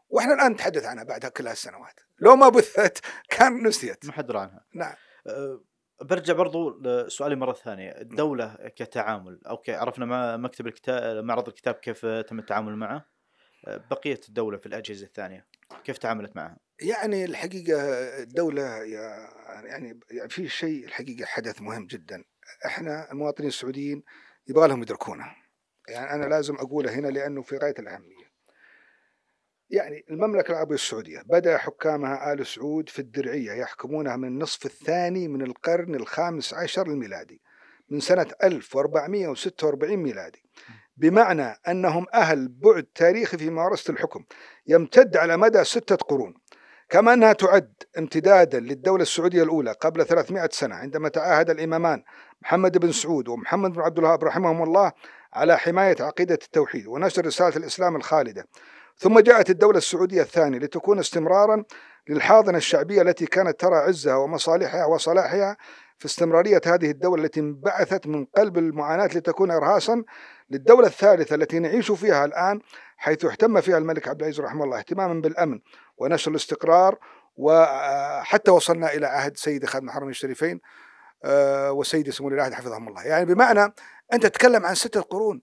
وإحنا 0.09 0.33
الآن 0.33 0.51
نتحدث 0.51 0.85
عنها 0.85 1.03
بعد 1.03 1.25
كل 1.25 1.47
هالسنوات 1.47 1.99
لو 2.19 2.35
ما 2.35 2.49
بثت 2.49 2.99
كان 3.37 3.67
نسيت. 3.67 4.05
ما 4.05 4.11
حد 4.11 4.31
عنها. 4.35 4.65
نعم. 4.75 4.93
أه، 5.27 5.61
برجع 6.01 6.33
برضو 6.33 6.79
لسؤالي 6.81 7.35
مرة 7.35 7.53
ثانية. 7.53 7.89
الدولة 7.91 8.55
كتعامل 8.75 9.39
أوكي 9.47 9.73
عرفنا 9.73 10.05
ما 10.05 10.37
مكتب 10.37 10.67
الكتاب 10.67 11.23
معرض 11.23 11.47
الكتاب 11.47 11.73
كيف 11.75 12.05
تم 12.05 12.39
التعامل 12.39 12.75
معه. 12.75 13.05
أه، 13.67 13.77
بقية 13.91 14.19
الدولة 14.29 14.57
في 14.57 14.65
الأجهزة 14.65 15.05
الثانية 15.05 15.47
كيف 15.83 15.97
تعاملت 15.97 16.35
معها؟ 16.35 16.57
يعني 16.81 17.25
الحقيقة 17.25 17.81
الدولة 18.21 18.77
يا- 18.83 19.29
يعني 19.65 19.99
يعني 20.11 20.29
في 20.29 20.47
شيء 20.49 20.85
الحقيقة 20.85 21.25
حدث 21.25 21.61
مهم 21.61 21.87
جدا. 21.87 22.23
إحنا 22.65 23.11
المواطنين 23.11 23.49
السعوديين 23.49 24.03
يبغى 24.47 24.67
لهم 24.67 24.81
يدركونه. 24.81 25.25
يعني 25.87 26.11
أنا 26.13 26.25
لازم 26.25 26.55
أقوله 26.55 26.93
هنا 26.93 27.07
لأنه 27.07 27.41
في 27.41 27.57
غاية 27.57 27.73
الأهمية. 27.79 28.27
يعني 29.69 30.05
المملكة 30.09 30.51
العربية 30.51 30.75
السعودية 30.75 31.21
بدأ 31.25 31.57
حكامها 31.57 32.33
آل 32.33 32.47
سعود 32.47 32.89
في 32.89 32.99
الدرعية 32.99 33.51
يحكمونها 33.51 34.15
من 34.15 34.27
النصف 34.27 34.65
الثاني 34.65 35.27
من 35.27 35.41
القرن 35.41 35.95
الخامس 35.95 36.53
عشر 36.53 36.87
الميلادي 36.87 37.41
من 37.89 37.99
سنة 37.99 38.27
1446 38.43 39.97
ميلادي. 39.97 40.43
بمعنى 40.97 41.43
أنهم 41.67 42.05
أهل 42.13 42.47
بعد 42.47 42.83
تاريخي 42.95 43.37
في 43.37 43.49
ممارسة 43.49 43.91
الحكم. 43.93 44.25
يمتد 44.67 45.17
على 45.17 45.37
مدى 45.37 45.63
ستة 45.63 45.95
قرون. 45.95 46.33
كما 46.89 47.13
أنها 47.13 47.33
تعد 47.33 47.73
امتدادا 47.97 48.59
للدولة 48.59 49.01
السعودية 49.01 49.43
الأولى 49.43 49.71
قبل 49.71 50.05
300 50.05 50.49
سنة 50.51 50.75
عندما 50.75 51.09
تعاهد 51.09 51.49
الإمامان 51.49 52.03
محمد 52.41 52.77
بن 52.77 52.91
سعود 52.91 53.27
ومحمد 53.27 53.73
بن 53.73 53.81
عبد 53.81 53.97
الوهاب 53.97 54.23
رحمهم 54.23 54.63
الله 54.63 54.91
على 55.33 55.57
حماية 55.57 55.95
عقيدة 55.99 56.39
التوحيد 56.43 56.87
ونشر 56.87 57.25
رسالة 57.25 57.57
الإسلام 57.57 57.95
الخالدة. 57.95 58.47
ثم 58.97 59.19
جاءت 59.19 59.49
الدولة 59.49 59.77
السعودية 59.77 60.21
الثانية 60.21 60.59
لتكون 60.59 60.99
استمرارا 60.99 61.63
للحاضنة 62.09 62.57
الشعبية 62.57 63.01
التي 63.01 63.25
كانت 63.25 63.59
ترى 63.59 63.75
عزها 63.75 64.15
ومصالحها 64.15 64.85
وصلاحها 64.85 65.57
في 65.99 66.05
استمرارية 66.05 66.61
هذه 66.65 66.91
الدولة 66.91 67.23
التي 67.23 67.39
انبعثت 67.39 68.07
من 68.07 68.25
قلب 68.25 68.57
المعاناة 68.57 69.05
لتكون 69.05 69.51
إرهاصا 69.51 70.03
للدولة 70.49 70.87
الثالثة 70.87 71.35
التي 71.35 71.59
نعيش 71.59 71.91
فيها 71.91 72.25
الآن 72.25 72.59
حيث 72.97 73.25
اهتم 73.25 73.61
فيها 73.61 73.77
الملك 73.77 74.07
عبد 74.07 74.21
العزيز 74.21 74.41
رحمه 74.41 74.63
الله 74.63 74.77
اهتماما 74.77 75.21
بالأمن 75.21 75.59
ونشر 75.97 76.31
الاستقرار 76.31 76.99
وحتى 77.35 78.51
وصلنا 78.51 78.93
إلى 78.93 79.07
عهد 79.07 79.37
سيدي 79.37 79.67
خادم 79.67 79.87
الحرمين 79.87 80.09
الشريفين 80.09 80.61
آه، 81.23 81.71
وسيدي 81.71 82.11
سمو 82.11 82.27
العهد 82.27 82.53
حفظهم 82.53 82.87
الله. 82.87 83.03
يعني 83.03 83.25
بمعنى 83.25 83.73
أنت 84.13 84.25
تتكلم 84.25 84.65
عن 84.65 84.75
ستة 84.75 85.01
قرون. 85.01 85.41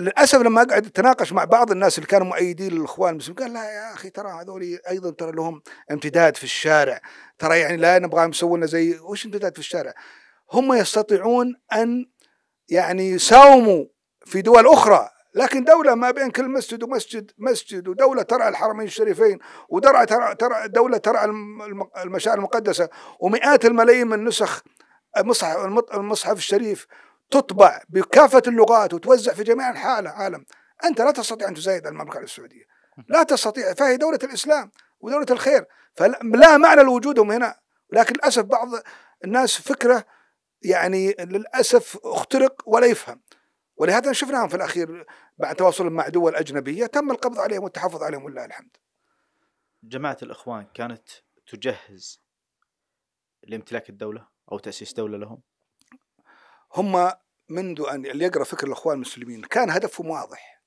للأسف 0.00 0.38
لما 0.38 0.62
أقعد 0.62 0.86
أتناقش 0.86 1.32
مع 1.32 1.44
بعض 1.44 1.70
الناس 1.70 1.98
اللي 1.98 2.06
كانوا 2.06 2.26
مؤيدين 2.26 2.72
للإخوان 2.72 3.12
المسلمين 3.12 3.38
قال 3.38 3.52
لا 3.52 3.64
يا 3.64 3.94
أخي 3.94 4.10
ترى 4.10 4.30
هذول 4.30 4.78
أيضا 4.88 5.10
ترى 5.10 5.32
لهم 5.32 5.62
امتداد 5.90 6.36
في 6.36 6.44
الشارع. 6.44 7.00
ترى 7.38 7.58
يعني 7.60 7.76
لا 7.76 7.98
نبغى 7.98 8.28
يسوون 8.28 8.58
لنا 8.58 8.66
زي 8.66 8.98
وش 8.98 9.26
امتداد 9.26 9.52
في 9.52 9.58
الشارع؟ 9.58 9.94
هم 10.52 10.72
يستطيعون 10.72 11.54
أن 11.72 12.06
يعني 12.68 13.10
يساوموا 13.10 13.84
في 14.26 14.42
دول 14.42 14.66
أخرى. 14.66 15.10
لكن 15.38 15.64
دولة 15.64 15.94
ما 15.94 16.10
بين 16.10 16.30
كل 16.30 16.48
مسجد 16.48 16.82
ومسجد 16.82 17.30
مسجد 17.38 17.88
ودولة 17.88 18.22
ترعى 18.22 18.48
الحرمين 18.48 18.86
الشريفين 18.86 19.38
ودرع 19.68 20.04
ترعى 20.04 20.34
ترعى 20.34 20.68
دولة 20.68 20.98
ترعى 20.98 21.24
الم- 21.24 21.62
الم- 21.62 21.90
المشاعر 21.96 22.38
المقدسة 22.38 22.88
ومئات 23.20 23.64
الملايين 23.64 24.06
من 24.06 24.24
نسخ 24.24 24.62
المصحف 25.18 25.56
المصحف 25.94 26.36
الشريف 26.36 26.86
تطبع 27.30 27.80
بكافة 27.88 28.42
اللغات 28.46 28.94
وتوزع 28.94 29.32
في 29.34 29.42
جميع 29.42 29.70
أنحاء 29.70 30.00
العالم. 30.00 30.44
أنت 30.84 31.00
لا 31.00 31.10
تستطيع 31.10 31.48
أن 31.48 31.54
تزايد 31.54 31.86
المملكة 31.86 32.06
العربية 32.10 32.24
السعودية. 32.24 32.64
لا 33.08 33.22
تستطيع 33.22 33.74
فهي 33.74 33.96
دولة 33.96 34.18
الإسلام 34.24 34.70
ودولة 35.00 35.26
الخير 35.30 35.64
فلا 35.94 36.56
معنى 36.56 36.82
لوجودهم 36.82 37.30
هنا. 37.32 37.54
لكن 37.92 38.14
للأسف 38.14 38.42
بعض 38.42 38.68
الناس 39.24 39.60
فكرة 39.60 40.04
يعني 40.62 41.16
للأسف 41.20 41.98
اخترق 42.04 42.62
ولا 42.66 42.86
يفهم. 42.86 43.20
ولهذا 43.78 44.12
شفناهم 44.12 44.48
في 44.48 44.54
الأخير 44.54 45.06
بعد 45.38 45.56
تواصل 45.56 45.90
مع 45.90 46.08
دول 46.08 46.34
أجنبية 46.34 46.86
تم 46.86 47.10
القبض 47.10 47.38
عليهم 47.38 47.62
والتحفظ 47.62 48.02
عليهم 48.02 48.24
ولله 48.24 48.44
الحمد. 48.44 48.76
جماعة 49.82 50.16
الإخوان 50.22 50.66
كانت 50.74 51.08
تجهز 51.46 52.22
لامتلاك 53.42 53.90
الدولة 53.90 54.28
أو 54.52 54.58
تأسيس 54.58 54.94
دولة 54.94 55.18
لهم؟ 55.18 55.42
هم 56.74 57.12
منذ 57.48 57.84
أن 57.90 58.06
اللي 58.06 58.24
يقرا 58.24 58.44
فكر 58.44 58.66
الإخوان 58.66 58.94
المسلمين 58.94 59.42
كان 59.42 59.70
هدفهم 59.70 60.10
واضح. 60.10 60.62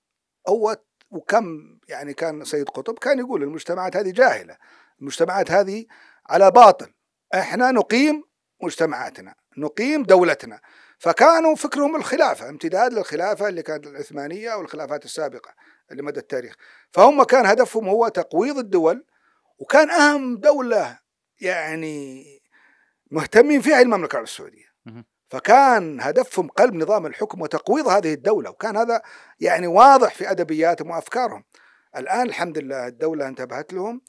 أو 0.48 0.76
وكم 1.10 1.80
يعني 1.90 2.14
كان 2.14 2.44
سيد 2.44 2.70
قطب 2.70 3.00
كان 3.00 3.20
يقول 3.20 3.44
المجتمعات 3.44 3.96
هذه 3.96 4.12
جاهلة 4.12 4.58
المجتمعات 5.02 5.52
هذه 5.52 5.86
على 6.30 6.52
باطل. 6.52 6.94
إحنا 7.34 7.72
نقيم 7.72 8.24
مجتمعاتنا 8.64 9.36
نقيم 9.58 10.04
دولتنا. 10.04 10.62
فكانوا 11.02 11.56
فكرهم 11.56 11.96
الخلافة 11.96 12.50
امتداد 12.50 12.94
للخلافة 12.94 13.48
اللي 13.48 13.64
كانت 13.64 13.88
العثمانية 13.88 14.54
أو 14.54 14.62
الخلافات 14.62 15.06
السابقة 15.06 15.54
لمدى 15.92 16.20
التاريخ. 16.20 16.56
فهم 16.92 17.24
كان 17.24 17.46
هدفهم 17.46 17.88
هو 17.88 18.08
تقويض 18.08 18.58
الدول 18.58 19.06
وكان 19.60 19.90
أهم 19.90 20.38
دولة 20.38 21.00
يعني 21.40 22.26
مهتمين 23.12 23.62
فيها 23.62 23.82
المملكة 23.82 24.12
العربيه 24.12 24.32
السعودية. 24.32 24.66
مهم. 24.86 25.06
فكان 25.30 26.02
هدفهم 26.02 26.48
قلب 26.48 26.76
نظام 26.76 27.06
الحكم 27.06 27.42
وتقويض 27.42 27.88
هذه 27.88 28.14
الدولة 28.14 28.50
وكان 28.50 28.78
هذا 28.78 29.02
يعني 29.40 29.68
واضح 29.68 30.16
في 30.16 30.32
أدبياتهم 30.32 30.90
وأفكارهم. 30.90 31.44
الآن 31.98 32.28
الحمد 32.28 32.58
لله 32.58 32.88
الدولة 32.88 33.28
انتبهت 33.28 33.74
لهم 33.74 34.02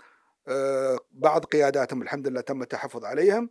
آه، 0.48 0.98
بعض 1.10 1.44
قياداتهم 1.44 2.02
الحمد 2.02 2.28
لله 2.28 2.40
تم 2.40 2.62
التحفظ 2.62 3.04
عليهم. 3.04 3.50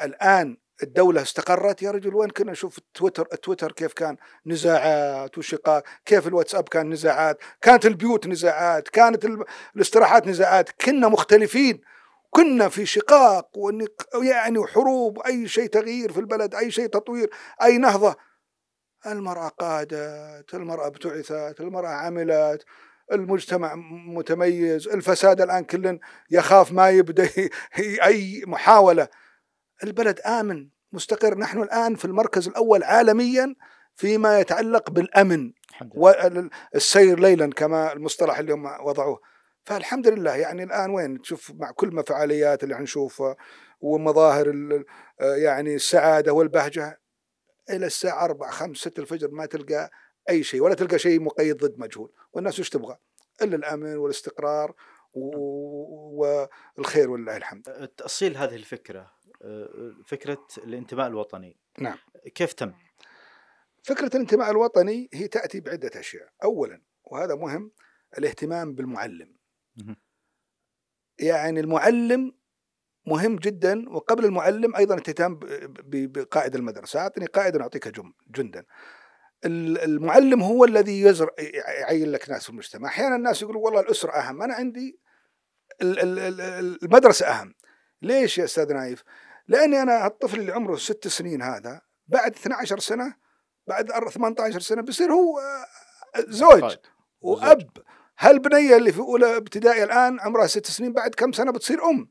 الآن 0.00 0.56
الدولة 0.82 1.22
استقرت 1.22 1.82
يا 1.82 1.90
رجل 1.90 2.14
وين 2.14 2.30
كنا؟ 2.30 2.52
نشوف 2.52 2.78
تويتر 2.94 3.24
تويتر 3.24 3.72
كيف 3.72 3.92
كان 3.92 4.16
نزاعات 4.46 5.38
وشقاق 5.38 5.82
كيف 6.04 6.26
الواتساب 6.26 6.68
كان 6.68 6.90
نزاعات 6.90 7.38
كانت 7.60 7.86
البيوت 7.86 8.26
نزاعات 8.26 8.88
كانت 8.88 9.24
ال- 9.24 9.44
الاستراحات 9.76 10.26
نزاعات 10.28 10.70
كنا 10.84 11.08
مختلفين. 11.08 11.80
كنا 12.30 12.68
في 12.68 12.86
شقاق 12.86 13.50
يعني 14.22 14.58
وحروب 14.58 15.18
أي 15.26 15.48
شيء 15.48 15.66
تغيير 15.66 16.12
في 16.12 16.20
البلد 16.20 16.54
أي 16.54 16.70
شيء 16.70 16.86
تطوير 16.86 17.30
أي 17.62 17.78
نهضة. 17.78 18.16
المرأة 19.06 19.48
قادت 19.48 20.54
المرأة 20.54 20.86
ابتعثت 20.86 21.60
المرأة 21.60 21.88
عملت 21.88 22.64
المجتمع 23.12 23.74
متميز 24.08 24.88
الفساد 24.88 25.40
الآن 25.40 25.64
كل 25.64 25.98
يخاف 26.30 26.72
ما 26.72 26.90
يبدأ 26.90 27.28
أي 28.06 28.42
محاولة. 28.46 29.08
البلد 29.82 30.20
آمن 30.20 30.68
مستقر. 30.92 31.38
نحن 31.38 31.62
الآن 31.62 31.94
في 31.94 32.04
المركز 32.04 32.48
الأول 32.48 32.82
عالميا 32.82 33.54
فيما 33.94 34.40
يتعلق 34.40 34.90
لله. 34.90 35.52
والسير 35.94 37.20
ليلا 37.20 37.50
كما 37.50 37.92
المصطلح 37.92 38.38
اللي 38.38 38.52
هم 38.52 38.66
وضعوه. 38.66 39.20
فالحمد 39.64 40.08
لله 40.08 40.36
يعني 40.36 40.62
الآن 40.62 40.90
وين؟ 40.90 41.22
تشوف 41.22 41.52
مع 41.54 41.70
كل 41.70 41.88
ما 41.88 42.02
فعاليات 42.02 42.64
اللي 42.64 42.76
حنشوفها 42.76 43.36
ومظاهر 43.80 44.52
يعني 45.20 45.74
السعادة 45.74 46.32
والبهجة 46.32 47.00
إلى 47.70 47.86
الساعة 47.86 48.24
4 48.24 48.50
5 48.50 48.90
6 48.90 49.00
الفجر 49.00 49.30
ما 49.30 49.46
تلقى 49.46 49.90
أي 50.30 50.42
شيء 50.42 50.62
ولا 50.62 50.74
تلقى 50.74 50.98
شيء 50.98 51.20
مقيد 51.20 51.56
ضد 51.56 51.78
مجهول. 51.78 52.12
والناس 52.32 52.60
وش 52.60 52.68
تبغى؟ 52.68 52.96
إلا 53.42 53.56
الأمن 53.56 53.96
والاستقرار 53.96 54.74
والخير 56.78 57.10
ولله 57.10 57.36
الحمد. 57.36 57.88
تأصيل 57.96 58.36
هذه 58.36 58.56
الفكرة 58.56 59.10
فكرة 60.06 60.46
الانتماء 60.58 61.06
الوطني 61.06 61.56
نعم. 61.78 61.98
كيف 62.34 62.52
تم؟ 62.52 62.72
فكرة 63.82 64.16
الانتماء 64.16 64.50
الوطني 64.50 65.08
هي 65.12 65.28
تأتي 65.28 65.60
بعدة 65.60 66.00
أشياء، 66.00 66.28
اولا 66.44 66.82
وهذا 67.04 67.34
مهم 67.34 67.72
الاهتمام 68.18 68.74
بالمعلم. 68.74 69.36
يعني 71.18 71.60
المعلم 71.60 72.32
مهم 73.06 73.36
جدا 73.36 73.88
وقبل 73.88 74.24
المعلم 74.24 74.76
أيضا 74.76 74.96
ب- 75.34 76.12
بقائد 76.12 76.54
المدرسة، 76.54 77.00
أعطني 77.00 77.26
قائدا 77.26 77.62
اعطيك 77.62 77.88
جندا. 78.30 78.64
ال- 79.44 79.78
المعلم 79.78 80.42
هو 80.42 80.64
الذي 80.64 81.00
يزرع 81.00 81.30
يعين 81.38 82.12
لك 82.12 82.30
ناس 82.30 82.42
في 82.44 82.50
المجتمع، 82.50 82.88
أحيانا 82.88 83.16
الناس 83.16 83.42
يقولوا 83.42 83.64
والله 83.64 83.80
الأسرة 83.80 84.10
أهم، 84.12 84.42
أنا 84.42 84.54
عندي 84.54 85.00
ال- 85.82 85.98
ال- 86.00 86.18
ال- 86.40 86.84
المدرسة 86.84 87.26
أهم. 87.26 87.54
ليش 88.02 88.38
يا 88.38 88.44
أستاذ 88.44 88.72
نايف؟ 88.72 89.02
لأني 89.52 89.82
أنا 89.82 90.06
الطفل 90.06 90.40
اللي 90.40 90.52
عمره 90.52 90.76
ست 90.76 91.08
سنين 91.08 91.42
هذا 91.42 91.80
بعد 92.06 92.34
12 92.34 92.78
سنة 92.78 93.14
بعد 93.66 93.90
18 94.10 94.60
سنة 94.60 94.82
بيصير 94.82 95.12
هو 95.12 95.38
آه، 95.38 96.24
زوج. 96.28 96.76
وأب. 97.20 97.70
هالبنية 98.18 98.76
اللي 98.76 98.92
في 98.92 98.98
أولى 99.00 99.36
ابتدائي 99.36 99.84
الآن 99.84 100.20
عمرها 100.20 100.46
ست 100.46 100.66
سنين 100.66 100.92
بعد 100.92 101.14
كم 101.14 101.32
سنة 101.32 101.52
بتصير 101.52 101.84
أم؟ 101.84 102.10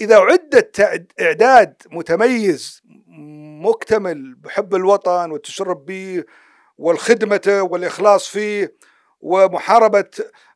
إذا 0.00 0.16
عدت 0.16 0.80
إعداد 1.20 1.82
متميز 1.90 2.82
مكتمل 3.62 4.34
بحب 4.34 4.74
الوطن 4.74 5.30
والتشرب 5.30 5.84
به 5.84 6.24
والخدمة 6.78 7.68
والإخلاص 7.70 8.28
فيه 8.28 8.76
ومحاربة 9.20 10.10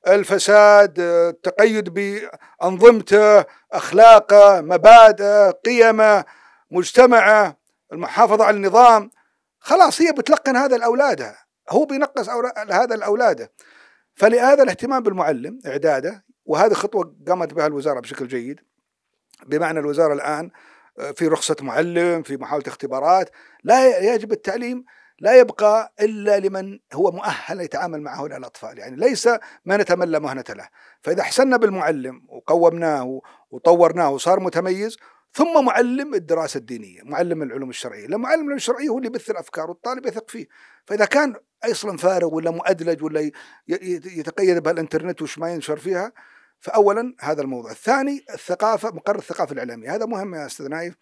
الفساد 0.08 1.00
التقيد 1.00 1.88
بانظمته 1.88 3.44
اخلاقه 3.72 4.60
مبادئه 4.60 5.50
قيمه 5.50 6.24
مجتمعه 6.70 7.56
المحافظة 7.92 8.44
على 8.44 8.56
النظام. 8.56 9.10
خلاص 9.58 10.00
هي 10.00 10.12
بتلقن 10.12 10.56
هذا 10.56 10.76
لاولادها 10.76 11.38
هو 11.70 11.84
بينقص 11.84 12.28
هذا 12.70 12.96
لاولاده 12.96 13.52
فلهذا 14.14 14.62
الاهتمام 14.62 15.02
بالمعلم 15.02 15.58
إعداده 15.66 16.24
وهذه 16.44 16.72
خطوة 16.72 17.16
قامت 17.28 17.54
بها 17.54 17.66
الوزارة 17.66 18.00
بشكل 18.00 18.28
جيد. 18.28 18.60
بمعنى 19.46 19.78
الوزارة 19.78 20.14
الآن 20.14 20.50
آه، 20.98 21.10
في 21.10 21.26
رخصة 21.26 21.56
معلم 21.60 22.22
في 22.22 22.36
محاولة 22.36 22.64
اختبارات. 22.66 23.30
لا 23.64 24.14
يجب 24.14 24.32
التعليم 24.32 24.84
لا 25.20 25.38
يبقى 25.38 25.94
إلا 26.00 26.38
لمن 26.38 26.78
هو 26.92 27.10
مؤهل 27.10 27.60
يتعامل 27.60 28.02
مع 28.02 28.20
هؤلاء 28.20 28.38
الأطفال. 28.38 28.78
يعني 28.78 28.96
ليس 28.96 29.28
ما 29.64 29.76
نتملى 29.76 30.20
مهنة 30.20 30.44
له. 30.48 30.68
فإذا 31.02 31.20
احسنا 31.20 31.56
بالمعلم 31.56 32.22
وقومناه 32.28 33.20
وطورناه 33.50 34.10
وصار 34.10 34.40
متميز 34.40 34.96
ثم 35.32 35.64
معلم 35.64 36.14
الدراسة 36.14 36.58
الدينية 36.58 37.00
معلم 37.04 37.42
العلوم 37.42 37.70
الشرعية. 37.70 38.06
لما 38.06 38.16
معلم 38.16 38.40
العلوم 38.40 38.56
الشرعية 38.56 38.88
هو 38.88 38.98
اللي 38.98 39.08
يبث 39.08 39.30
الأفكار 39.30 39.70
والطالب 39.70 40.06
يثق 40.06 40.30
فيه. 40.30 40.46
فإذا 40.86 41.04
كان 41.04 41.34
أصلا 41.64 41.96
فارغ 41.96 42.34
ولا 42.34 42.50
مؤدلج 42.50 43.02
ولا 43.02 43.30
يتقيد 43.68 44.58
بهالإنترنت 44.62 45.22
وش 45.22 45.38
ما 45.38 45.50
ينشر 45.52 45.76
فيها 45.76 46.12
فاولا 46.58 47.14
هذا 47.20 47.42
الموضوع، 47.42 47.70
الثاني 47.70 48.24
الثقافة 48.34 48.90
مقر 48.90 49.18
الثقافة 49.18 49.52
الإعلامية، 49.52 49.94
هذا 49.94 50.06
مهم 50.06 50.34
يا 50.34 50.46
أستاذ 50.46 50.68
نايف 50.68 50.94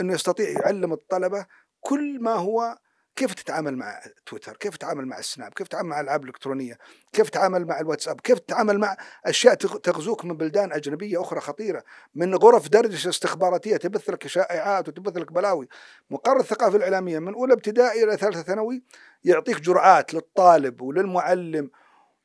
إنه 0.00 0.14
يستطيع 0.14 0.50
يعلم 0.50 0.92
الطلبة 0.92 1.46
كل 1.80 2.18
ما 2.20 2.32
هو 2.32 2.78
كيف 3.16 3.34
تتعامل 3.34 3.76
مع 3.76 4.00
تويتر، 4.26 4.56
كيف 4.56 4.76
تتعامل 4.76 5.06
مع 5.06 5.18
السناب، 5.18 5.52
كيف 5.52 5.68
تتعامل 5.68 5.88
مع 5.88 6.00
الالعاب 6.00 6.24
الالكترونيه، 6.24 6.78
كيف 7.12 7.30
تتعامل 7.30 7.66
مع 7.66 7.80
الواتساب، 7.80 8.20
كيف 8.20 8.38
تتعامل 8.38 8.78
مع 8.78 8.96
أشياء 9.26 9.54
تغ- 9.54 9.78
تغزوك 9.78 10.24
من 10.24 10.36
بلدان 10.36 10.72
أجنبية 10.72 11.20
أخرى 11.20 11.40
خطيرة، 11.40 11.84
من 12.14 12.34
غرف 12.34 12.68
دردشه 12.68 13.08
استخباراتية 13.08 13.76
تبث 13.76 14.10
لك 14.10 14.26
شائعات 14.26 14.88
وتبث 14.88 15.16
لك 15.16 15.32
بلاوي. 15.32 15.68
مقر 16.10 16.40
الثقافة 16.40 16.76
الإعلامية 16.76 17.18
من 17.18 17.34
أولى 17.34 17.52
ابتدائي 17.52 18.04
إلى 18.04 18.16
ثالثة 18.16 18.42
ثانوي 18.42 18.82
يعطيك 19.24 19.60
جرعات 19.60 20.14
للطالب 20.14 20.80
وللمعلم 20.80 21.70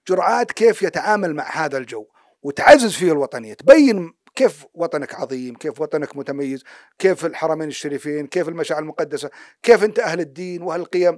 جرعات 0.08 0.52
كيف 0.52 0.82
يتعامل 0.82 1.36
مع 1.36 1.50
هذا 1.52 1.78
الجو. 1.78 2.06
وتعزز 2.44 2.94
فيه 2.94 3.12
الوطنية. 3.12 3.54
تبين 3.54 4.14
كيف 4.36 4.66
وطنك 4.74 5.16
عظيم؟ 5.16 5.56
كيف 5.56 5.82
وطنك 5.82 6.18
متميز؟ 6.18 6.64
كيف 7.00 7.26
الحرمين 7.26 7.68
الشريفين؟ 7.68 8.28
كيف 8.28 8.50
المشاعر 8.50 8.82
المقدسة؟ 8.82 9.32
كيف 9.64 9.84
أنت 9.84 10.00
أهل 10.00 10.20
الدين 10.20 10.62
وأهل 10.62 10.80
القيم؟ 10.82 11.18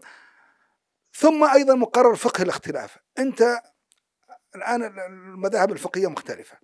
ثم 1.13 1.43
أيضا 1.43 1.75
مقرر 1.75 2.15
فقه 2.15 2.41
الاختلاف. 2.41 2.97
أنت 3.19 3.61
الآن 4.55 4.83
المذاهب 4.83 5.71
الفقهية 5.71 6.07
مختلفة. 6.07 6.57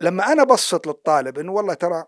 لما 0.00 0.32
أنا 0.32 0.44
بسط 0.44 0.86
للطالب 0.86 1.38
أنه 1.38 1.52
والله 1.52 1.74
ترى 1.74 2.04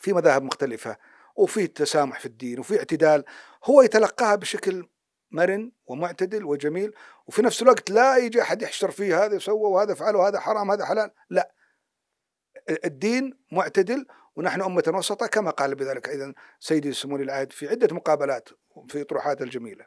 في 0.00 0.12
مذاهب 0.12 0.42
مختلفة 0.42 0.96
وفي 1.36 1.66
تسامح 1.66 2.20
في 2.20 2.26
الدين 2.26 2.58
وفي 2.60 2.78
اعتدال 2.78 3.24
هو 3.64 3.82
يتلقاها 3.82 4.34
بشكل 4.34 4.88
مرن 5.30 5.72
ومعتدل 5.86 6.44
وجميل 6.44 6.94
وفي 7.26 7.42
نفس 7.42 7.62
الوقت 7.62 7.90
لا 7.90 8.16
يجي 8.16 8.42
أحد 8.42 8.62
يحشر 8.62 8.90
فيه 8.90 9.24
هذا 9.24 9.38
سوى 9.38 9.70
وهذا 9.70 9.94
فعل 9.94 10.16
وهذا 10.16 10.40
حرام 10.40 10.70
هذا 10.70 10.84
حلال. 10.84 11.10
لا. 11.30 11.52
الدين 12.84 13.38
معتدل 13.52 14.06
ونحن 14.36 14.62
أمة 14.62 14.92
وسطة 14.94 15.26
كما 15.26 15.50
قال 15.50 15.74
بذلك 15.74 16.08
أيضا 16.08 16.34
سيدي 16.60 16.92
سمو 16.92 17.16
العهد 17.16 17.52
في 17.52 17.68
عدة 17.68 17.94
مقابلات 17.94 18.48
في 18.88 19.04
طروحات 19.04 19.42
الجميلة. 19.42 19.86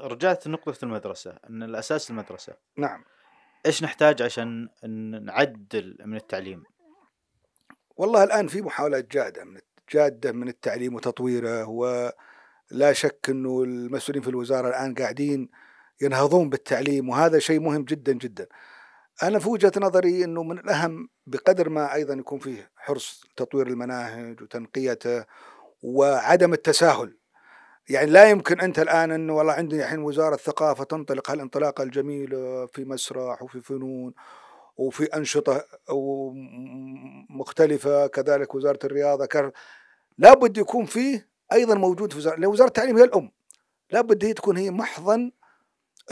رجعت 0.00 0.48
نقطة 0.48 0.84
المدرسة 0.84 1.38
أن 1.50 1.62
الأساس 1.62 2.10
المدرسة. 2.10 2.54
نعم. 2.76 3.04
إيش 3.66 3.82
نحتاج 3.82 4.22
عشان 4.22 4.68
نعدل 5.24 5.96
من 6.04 6.16
التعليم؟ 6.16 6.62
والله 7.96 8.24
الآن 8.24 8.46
في 8.46 8.62
محاولات 8.62 9.10
جادة 9.10 9.44
من 9.44 9.60
جادة 9.92 10.32
من 10.32 10.48
التعليم 10.48 10.94
وتطويره 10.94 11.68
ولا 11.68 12.92
شك 12.92 13.26
أنه 13.28 13.62
المسؤولين 13.62 14.22
في 14.22 14.28
الوزارة 14.28 14.68
الآن 14.68 14.94
قاعدين 14.94 15.50
ينهضون 16.02 16.50
بالتعليم 16.50 17.08
وهذا 17.08 17.38
شيء 17.38 17.60
مهم 17.60 17.84
جدا 17.84 18.12
جدا. 18.12 18.46
أنا 19.22 19.38
في 19.38 19.48
وجهة 19.48 19.72
نظري 19.76 20.24
أنه 20.24 20.42
من 20.42 20.58
الأهم 20.58 21.08
بقدر 21.26 21.68
ما 21.68 21.94
أيضا 21.94 22.14
يكون 22.14 22.38
فيه 22.38 22.70
حرص 22.76 23.24
تطوير 23.36 23.66
المناهج 23.66 24.42
وتنقيته 24.42 25.24
وعدم 25.82 26.52
التساهل. 26.52 27.18
يعني 27.88 28.10
لا 28.10 28.30
يمكن 28.30 28.60
أنت 28.60 28.78
الآن 28.78 29.10
أنه 29.10 29.34
والله 29.34 29.52
عندي 29.52 29.82
الحين 29.84 29.98
وزارة 29.98 30.36
ثقافة 30.36 30.84
تنطلق 30.84 31.30
هالانطلاقة 31.30 31.82
الجميلة 31.82 32.66
في 32.66 32.84
مسرح 32.84 33.42
وفي 33.42 33.60
فنون 33.60 34.14
وفي 34.76 35.04
أنشطة 35.04 35.64
و- 35.90 36.32
مختلفة 37.30 38.06
كذلك 38.06 38.54
وزارة 38.54 38.78
الرياضة 38.84 39.26
كر... 39.26 39.52
لابد 40.18 40.58
يكون 40.58 40.84
فيه 40.86 41.28
أيضا 41.52 41.74
موجود 41.74 42.12
في 42.12 42.18
وزارة 42.18 42.36
لأن 42.36 42.46
وزارة 42.46 42.68
التعليم 42.68 42.96
هي 42.96 43.04
الأم. 43.04 43.30
لابد 43.90 44.24
هي 44.24 44.32
تكون 44.32 44.56
هي 44.56 44.70
محضن 44.70 45.32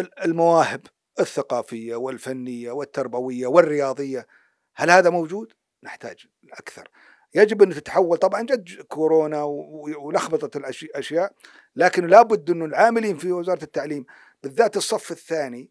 ال- 0.01 0.25
المواهب. 0.25 0.81
الثقافية 1.21 1.97
والفنية 1.97 2.71
والتربوية 2.73 3.47
والرياضية 3.47 4.27
هل 4.75 4.91
هذا 4.91 5.11
موجود؟ 5.11 5.53
نحتاج 5.83 6.27
أكثر. 6.53 6.89
يجب 7.35 7.63
أن 7.63 7.71
تتحول 7.71 8.17
طبعا 8.19 8.43
جد 8.43 8.83
كورونا 8.83 9.43
و- 9.43 10.07
ولخبطت 10.07 10.57
الأشياء 10.57 11.33
لكن 11.77 12.07
لابد 12.07 12.51
أن 12.51 12.63
العاملين 12.63 13.17
في 13.17 13.33
وزارة 13.33 13.63
التعليم 13.65 14.07
بالذات 14.43 14.77
الصف 14.77 15.11
الثاني 15.13 15.71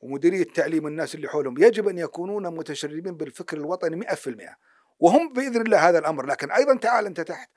ومديرية 0.00 0.42
التعليم 0.42 0.84
والناس 0.84 1.14
اللي 1.14 1.28
حولهم 1.28 1.58
يجب 1.58 1.88
أن 1.88 1.98
يكونون 1.98 2.46
متشربين 2.56 3.16
بالفكر 3.16 3.56
الوطني 3.56 3.96
مئة 3.96 4.14
في 4.14 4.30
المئة 4.30 4.56
وهم 4.98 5.32
بإذن 5.32 5.60
الله 5.62 5.88
هذا 5.88 5.98
الأمر. 5.98 6.26
لكن 6.26 6.50
أيضا 6.50 6.76
تعال 6.76 7.06
أنت 7.06 7.20
تحت. 7.20 7.50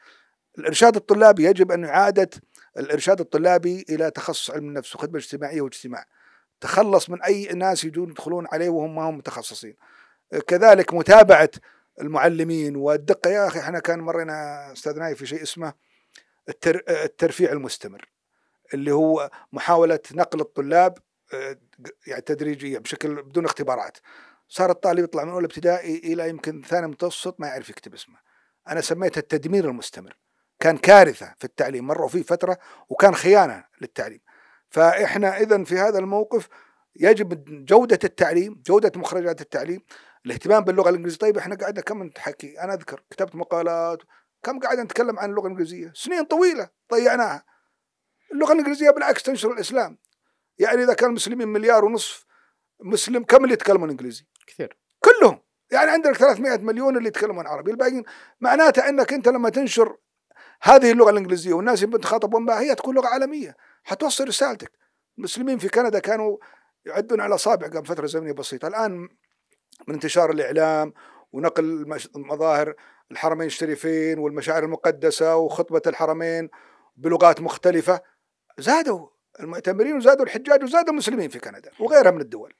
الإرشاد 0.60 0.96
الطلابي 0.96 1.44
يجب 1.44 1.72
أن 1.72 1.86
إعادة 1.86 2.30
الإرشاد 2.78 3.20
الطلابي 3.20 3.86
إلى 3.90 4.12
تخصص 4.12 4.52
علم 4.52 4.68
النفس 4.68 4.96
وخدمة 4.96 5.18
اجتماعية 5.18 5.62
واجتماع. 5.62 6.06
تخلص 6.62 7.10
من 7.10 7.24
أي 7.24 7.46
ناس 7.46 7.84
يجون 7.84 8.10
يدخلون 8.10 8.48
عليه 8.52 8.70
وهم 8.70 8.96
ما 8.96 9.10
هم 9.10 9.18
متخصصين. 9.18 9.76
كذلك 10.48 10.94
متابعة 10.94 11.50
المعلمين 12.02 12.76
والدقة. 12.76 13.30
يا 13.30 13.48
أخي 13.48 13.60
إحنا 13.60 13.80
كان 13.80 14.00
مرينا 14.00 14.72
أستاذ 14.72 15.00
نايف 15.00 15.18
في 15.18 15.26
شيء 15.26 15.44
اسمه 15.44 15.74
التر... 16.50 16.84
الترفيع 16.90 17.52
المستمر 17.52 18.10
اللي 18.74 18.92
هو 18.92 19.32
محاولة 19.54 20.00
نقل 20.12 20.40
الطلاب 20.42 20.98
آه، 21.34 21.58
يعني 22.08 22.22
تدريجيا 22.22 22.80
بشكل 22.80 23.24
بدون 23.24 23.46
اختبارات. 23.46 23.98
صار 24.48 24.72
الطالب 24.72 25.04
يطلع 25.04 25.24
من 25.24 25.32
اولى 25.32 25.46
ابتدائي 25.46 25.98
إلى 25.98 26.30
يمكن 26.30 26.62
ثاني 26.62 26.88
متوسط 26.88 27.40
ما 27.40 27.48
يعرف 27.48 27.70
يكتب 27.70 27.94
اسمه. 27.94 28.16
أنا 28.68 28.82
سميتها 28.82 29.22
التدمير 29.22 29.66
المستمر. 29.66 30.18
كان 30.60 30.78
كارثة 30.78 31.34
في 31.38 31.46
التعليم 31.46 31.88
مروا 31.88 32.08
فيه 32.08 32.24
فترة 32.24 32.58
وكان 32.90 33.16
خيانة 33.16 33.64
للتعليم. 33.82 34.20
فإحنا 34.70 35.38
إذا 35.38 35.64
في 35.64 35.78
هذا 35.78 36.00
الموقف 36.00 36.48
يجب 36.96 37.44
جودة 37.66 38.00
التعليم 38.04 38.62
جودة 38.66 38.92
مخرجات 38.96 39.42
التعليم 39.42 39.82
الاهتمام 40.26 40.64
باللغة 40.64 40.90
الإنجليزية. 40.90 41.18
طيب 41.18 41.38
إحنا 41.38 41.56
قاعدة 41.56 41.82
كم 41.82 42.04
نحكي؟ 42.04 42.62
أنا 42.62 42.74
أذكر 42.74 43.04
كتبت 43.10 43.36
مقالات 43.36 44.02
كم 44.44 44.60
قاعد 44.60 44.80
نتكلم 44.80 45.20
عن 45.20 45.30
اللغة 45.30 45.46
الإنجليزية؟ 45.46 45.92
سنين 45.96 46.24
طويلة 46.24 46.70
ضيعناها. 46.94 47.44
اللغة 48.34 48.54
الإنجليزية 48.54 48.90
بالعكس 48.90 49.24
تنشر 49.24 49.52
الإسلام. 49.52 49.98
يعني 50.60 50.84
إذا 50.84 50.94
كان 50.94 51.10
المسلمين 51.10 51.48
مليار 51.48 51.86
ونصف 51.86 52.26
مسلم 52.84 53.24
كم 53.24 53.44
اللي 53.44 53.54
يتكلمون 53.54 53.90
إنجليزي؟ 53.90 54.26
كثير. 54.48 54.78
كلهم. 55.00 55.40
يعني 55.72 55.92
عندك 55.92 56.18
300 56.18 56.58
مليون 56.58 56.98
اللي 56.98 57.08
يتكلمون 57.08 57.48
عربي. 57.48 57.72
الباقيين 57.72 58.04
معناته 58.42 58.90
إنك 58.90 59.14
أنت 59.14 59.28
لما 59.28 59.50
تنشر 59.50 59.98
هذه 60.62 60.92
اللغة 60.92 61.10
الإنجليزية 61.10 61.54
والناس 61.54 61.84
اللي 61.84 61.98
بتخاطبون 61.98 62.46
بها 62.46 62.60
هي 62.60 62.76
تكون 62.76 62.96
لغة 62.96 63.08
عالمية. 63.08 63.56
حتوصل 63.88 64.28
رسالتك. 64.28 64.72
المسلمين 65.18 65.58
في 65.58 65.70
كندا 65.70 66.00
كانوا 66.00 66.38
يعدون 66.86 67.22
على 67.22 67.36
اصابع 67.36 67.68
قبل 67.68 67.86
فترة 67.86 68.06
زمنية 68.06 68.32
بسيطة. 68.32 68.68
الآن 68.68 69.10
من 69.88 69.94
انتشار 69.94 70.32
الإعلام 70.32 70.94
ونقل 71.32 71.98
مظاهر 72.16 72.76
الحرمين 73.12 73.48
الشريفين 73.48 74.20
والمشاعر 74.20 74.64
المقدسة 74.64 75.36
وخطبة 75.36 75.82
الحرمين 75.88 76.50
بلغات 76.96 77.42
مختلفة 77.42 78.02
زادوا 78.58 79.08
المعتمرين 79.40 79.98
وزادوا 79.98 80.26
الحجاج 80.26 80.64
وزادوا 80.64 80.92
المسلمين 80.92 81.30
في 81.30 81.40
كندا 81.40 81.72
وغيرها 81.80 82.12
من 82.12 82.22
الدول. 82.22 82.54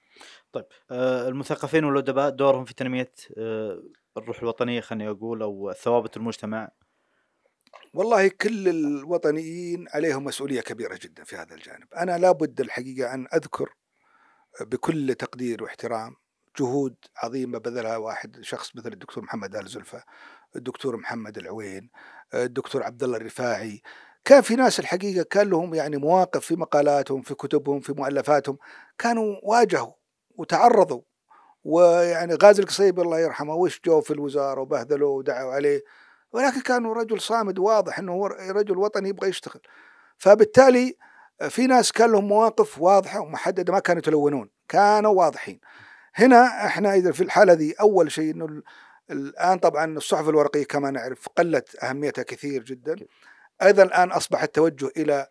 طيب 0.52 0.66
آه، 0.92 1.28
المثقفين 1.28 1.86
والأدباء 1.86 2.30
دورهم 2.30 2.66
في 2.66 2.74
تنمية 2.74 3.12
آه، 3.38 3.84
الروح 4.18 4.40
الوطنية 4.40 4.82
خليني 4.82 5.10
أقول 5.10 5.42
أو 5.42 5.74
ثوابت 5.74 6.18
المجتمع. 6.18 6.70
والله 7.94 8.28
كل 8.28 8.68
الوطنيين 8.68 9.86
عليهم 9.94 10.24
مسؤولية 10.24 10.62
كبيرة 10.62 11.00
جدا 11.02 11.24
في 11.24 11.36
هذا 11.36 11.56
الجانب. 11.56 11.94
أنا 11.98 12.18
لابد 12.18 12.62
الحقيقة 12.62 13.14
أن 13.14 13.28
أذكر 13.34 13.70
بكل 14.62 15.16
تقدير 15.16 15.64
واحترام 15.64 16.16
جهود 16.60 16.96
عظيمة 17.18 17.58
بذلها 17.58 17.98
واحد 17.98 18.38
شخص 18.42 18.76
مثل 18.76 18.94
الدكتور 18.94 19.24
محمد 19.24 19.56
آل 19.56 19.68
زلفة 19.68 20.04
الدكتور 20.56 20.98
محمد 20.98 21.38
العوين 21.38 21.90
الدكتور 22.34 22.84
عبد 22.84 23.04
الله 23.04 23.18
الرفاعي. 23.18 23.82
كان 24.26 24.42
في 24.42 24.56
ناس 24.56 24.80
الحقيقة 24.80 25.24
كان 25.24 25.50
لهم 25.50 25.74
يعني 25.74 25.98
مواقف 25.98 26.46
في 26.46 26.56
مقالاتهم 26.56 27.22
في 27.22 27.36
كتبهم 27.36 27.80
في 27.80 27.94
مؤلفاتهم 27.94 28.58
كانوا 28.98 29.36
واجهوا 29.44 29.94
وتعرضوا. 30.36 31.02
ويعني 31.64 32.36
غازي 32.44 32.64
القصيبي 32.64 33.02
الله 33.02 33.20
يرحمه 33.20 33.56
وش 33.56 33.82
جو 33.86 34.02
في 34.02 34.12
الوزارة 34.12 34.62
وبهذلوه 34.62 35.10
ودعوا 35.10 35.54
عليه. 35.54 35.84
ولكن 36.38 36.62
كان 36.62 36.86
رجل 36.86 37.22
صامد 37.22 37.60
واضح 37.60 38.00
إنه 38.00 38.12
هو 38.12 38.28
رجل 38.28 38.78
وطني 38.78 39.10
يبغى 39.10 39.30
يشتغل. 39.30 39.62
فبالتالي 40.18 40.98
في 41.50 41.68
ناس 41.68 41.92
كان 41.92 42.12
لهم 42.12 42.28
مواقف 42.28 42.82
واضحة 42.82 43.20
ومحددة 43.20 43.74
ما 43.74 43.80
كانوا 43.80 44.00
يتلونون 44.00 44.50
كانوا 44.68 45.12
واضحين. 45.12 45.60
هنا 46.16 46.66
إحنا 46.66 46.94
إذا 46.94 47.12
في 47.12 47.24
الحالة 47.24 47.54
ذي 47.54 47.76
أول 47.82 48.12
شيء 48.12 48.34
إنه 48.34 48.62
الآن 49.12 49.58
طبعا 49.60 49.98
الصحف 49.98 50.30
الورقية 50.30 50.66
كما 50.66 50.92
نعرف 50.92 51.28
قلت 51.38 51.84
أهميتها 51.84 52.24
كثير 52.24 52.64
جدا. 52.64 52.96
أيضا 53.62 53.84
الآن 53.84 54.12
أصبح 54.12 54.44
التوجه 54.44 54.92
إلى 54.98 55.28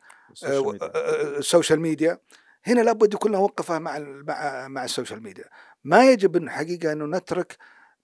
السوشيال 1.38 1.80
ميديا. 1.80 2.18
هنا 2.66 2.80
لابد 2.80 3.14
يكون 3.14 3.32
له 3.32 3.38
وقفة 3.38 3.78
مع 3.78 3.98
مع 3.98 4.68
مع 4.68 4.84
السوشيال 4.84 5.22
ميديا. 5.22 5.44
ما 5.84 6.10
يجب 6.10 6.36
إن 6.36 6.50
حقيقة 6.50 6.92
إنه 6.92 7.18
نترك 7.18 7.56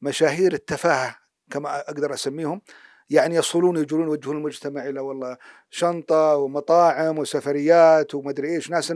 مشاهير 0.02 0.52
التفاهة 0.52 1.16
كما 1.50 1.80
أقدر 1.80 2.14
أسميهم. 2.14 2.62
يعني 3.12 3.34
يصلون 3.34 3.76
يجرون 3.76 4.08
يوجهون 4.08 4.36
المجتمع 4.36 4.88
إلى 4.88 5.00
والله 5.00 5.36
شنطة 5.70 6.36
ومطاعم 6.36 7.18
وسفريات 7.18 8.14
ومدري 8.14 8.54
إيش 8.54 8.70
ناس 8.70 8.94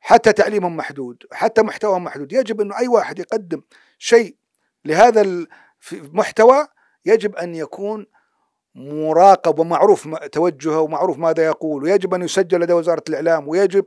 حتى 0.00 0.32
تعليمهم 0.32 0.76
محدود 0.76 1.22
حتى 1.32 1.62
محتواهم 1.62 2.04
محدود. 2.04 2.32
يجب 2.32 2.60
أنه 2.60 2.78
أي 2.78 2.88
واحد 2.88 3.18
يقدم 3.18 3.62
شيء 3.98 4.36
لهذا 4.84 5.46
المحتوى 5.92 6.66
يجب 7.04 7.36
أن 7.36 7.54
يكون 7.54 8.06
مراقب 8.74 9.58
ومعروف 9.58 10.08
توجهه 10.14 10.80
ومعروف 10.80 11.18
ماذا 11.18 11.44
يقول. 11.44 11.84
ويجب 11.84 12.14
أن 12.14 12.22
يسجل 12.22 12.60
لدى 12.60 12.72
وزارة 12.72 13.02
الإعلام. 13.08 13.48
ويجب 13.48 13.84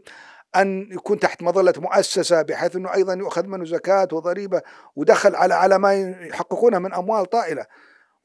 أن 0.56 0.90
يكون 0.92 1.20
تحت 1.20 1.44
مظلة 1.44 1.74
مؤسسة 1.78 2.42
بحيث 2.42 2.76
أنه 2.76 2.94
أيضا 2.94 3.14
يؤخذ 3.14 3.48
منه 3.48 3.66
زكاة 3.66 4.08
وضريبة 4.12 4.62
ودخل 4.96 5.36
على 5.36 5.54
على 5.54 5.80
ما 5.80 5.94
يحققونه 5.94 6.80
من 6.80 6.94
أموال 6.94 7.26
طائلة. 7.26 7.66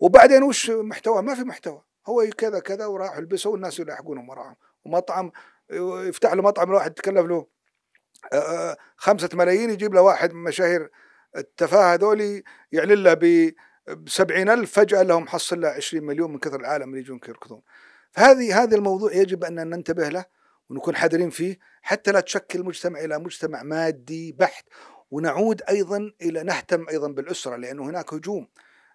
وبعدين 0.01 0.43
وش 0.43 0.71
محتوى؟ 0.71 1.23
ما 1.23 1.35
في 1.35 1.43
محتوى. 1.43 1.83
هو 2.07 2.27
كذا 2.39 2.59
كذا 2.61 2.87
وراح 2.87 3.19
يلبسه 3.19 3.51
والناس 3.51 3.79
يلاحقونهم 3.79 4.29
وراهم. 4.29 4.57
ومطعم 4.85 5.33
يفتح 5.71 6.33
له 6.33 6.43
مطعم 6.43 6.69
الواحد 6.69 6.95
تكلف 6.95 7.27
له 7.27 7.47
خمسة 8.97 9.29
ملايين 9.35 9.71
يجيب 9.71 9.95
له 9.95 10.03
واحد 10.03 10.33
من 10.33 10.45
مشاهير 10.45 10.91
التفاهة 11.37 11.95
هذول 11.95 12.43
يعلن 12.73 13.03
له 13.03 13.15
ب 13.15 13.53
سبعين 14.07 14.51
ألف 14.51 14.73
فجأة 14.73 15.03
لهم 15.03 15.29
حصل 15.29 15.61
له 15.61 15.69
20 15.69 16.05
مليون 16.05 16.33
من 16.33 16.39
كثر 16.39 16.61
العالم 16.61 16.89
اللي 16.89 17.01
يجون 17.01 17.21
يركضون 17.29 17.63
فهذه 18.11 18.63
هذا 18.63 18.77
الموضوع 18.77 19.13
يجب 19.13 19.45
أن 19.45 19.55
ننتبه 19.55 20.09
له 20.09 20.25
ونكون 20.71 20.97
حذرين 20.97 21.31
فيه 21.31 21.59
حتى 21.83 22.13
لا 22.13 22.21
تشكل 22.21 22.61
المجتمع 22.61 23.01
إلى 23.01 23.19
مجتمع 23.19 23.63
مادي 23.63 24.33
بحت. 24.33 24.65
ونعود 25.11 25.63
أيضا 25.69 26.13
إلى 26.23 26.43
نهتم 26.43 26.89
أيضا 26.89 27.09
بالأسرة 27.09 27.57
لأنه 27.57 27.83
هناك 27.83 28.15
هجوم. 28.15 28.49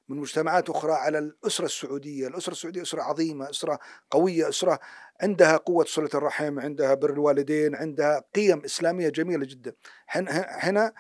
من 0.09 0.17
مجتمعات 0.17 0.69
أخرى 0.69 0.91
على 0.91 1.17
الأسرة 1.19 1.65
السعودية. 1.65 2.27
الأسرة 2.27 2.51
السعودية 2.51 2.81
أسرة 2.81 3.01
عظيمة 3.01 3.49
أسرة 3.49 3.79
قوية 4.11 4.49
أسرة 4.49 4.79
عندها 5.21 5.57
قوة 5.57 5.85
صلة 5.85 6.09
الرحم 6.13 6.59
عندها 6.59 6.93
بر 6.93 7.09
الوالدين 7.09 7.75
عندها 7.75 8.23
قيم 8.35 8.61
إسلامية 8.65 9.09
جميلة 9.09 9.45
جدا. 9.45 9.73
هنا 10.09 10.93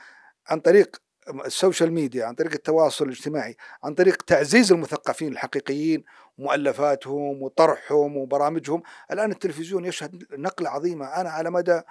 عن 0.47 0.59
طريق 0.59 1.01
السوشيال 1.45 1.91
ميديا 1.93 2.25
عن 2.25 2.35
طريق 2.35 2.53
التواصل 2.53 3.05
الاجتماعي 3.05 3.55
عن 3.83 3.93
طريق 3.93 4.21
تعزيز 4.21 4.71
المثقفين 4.71 5.31
الحقيقيين 5.31 6.03
مؤلفاتهم 6.37 7.41
وطرحهم 7.41 8.17
وبرامجهم. 8.17 8.81
الآن 9.11 9.31
التلفزيون 9.31 9.85
يشهد 9.85 10.23
نقلة 10.31 10.69
عظيمة. 10.69 11.05
أنا 11.05 11.29
على 11.29 11.51
مدى 11.51 11.81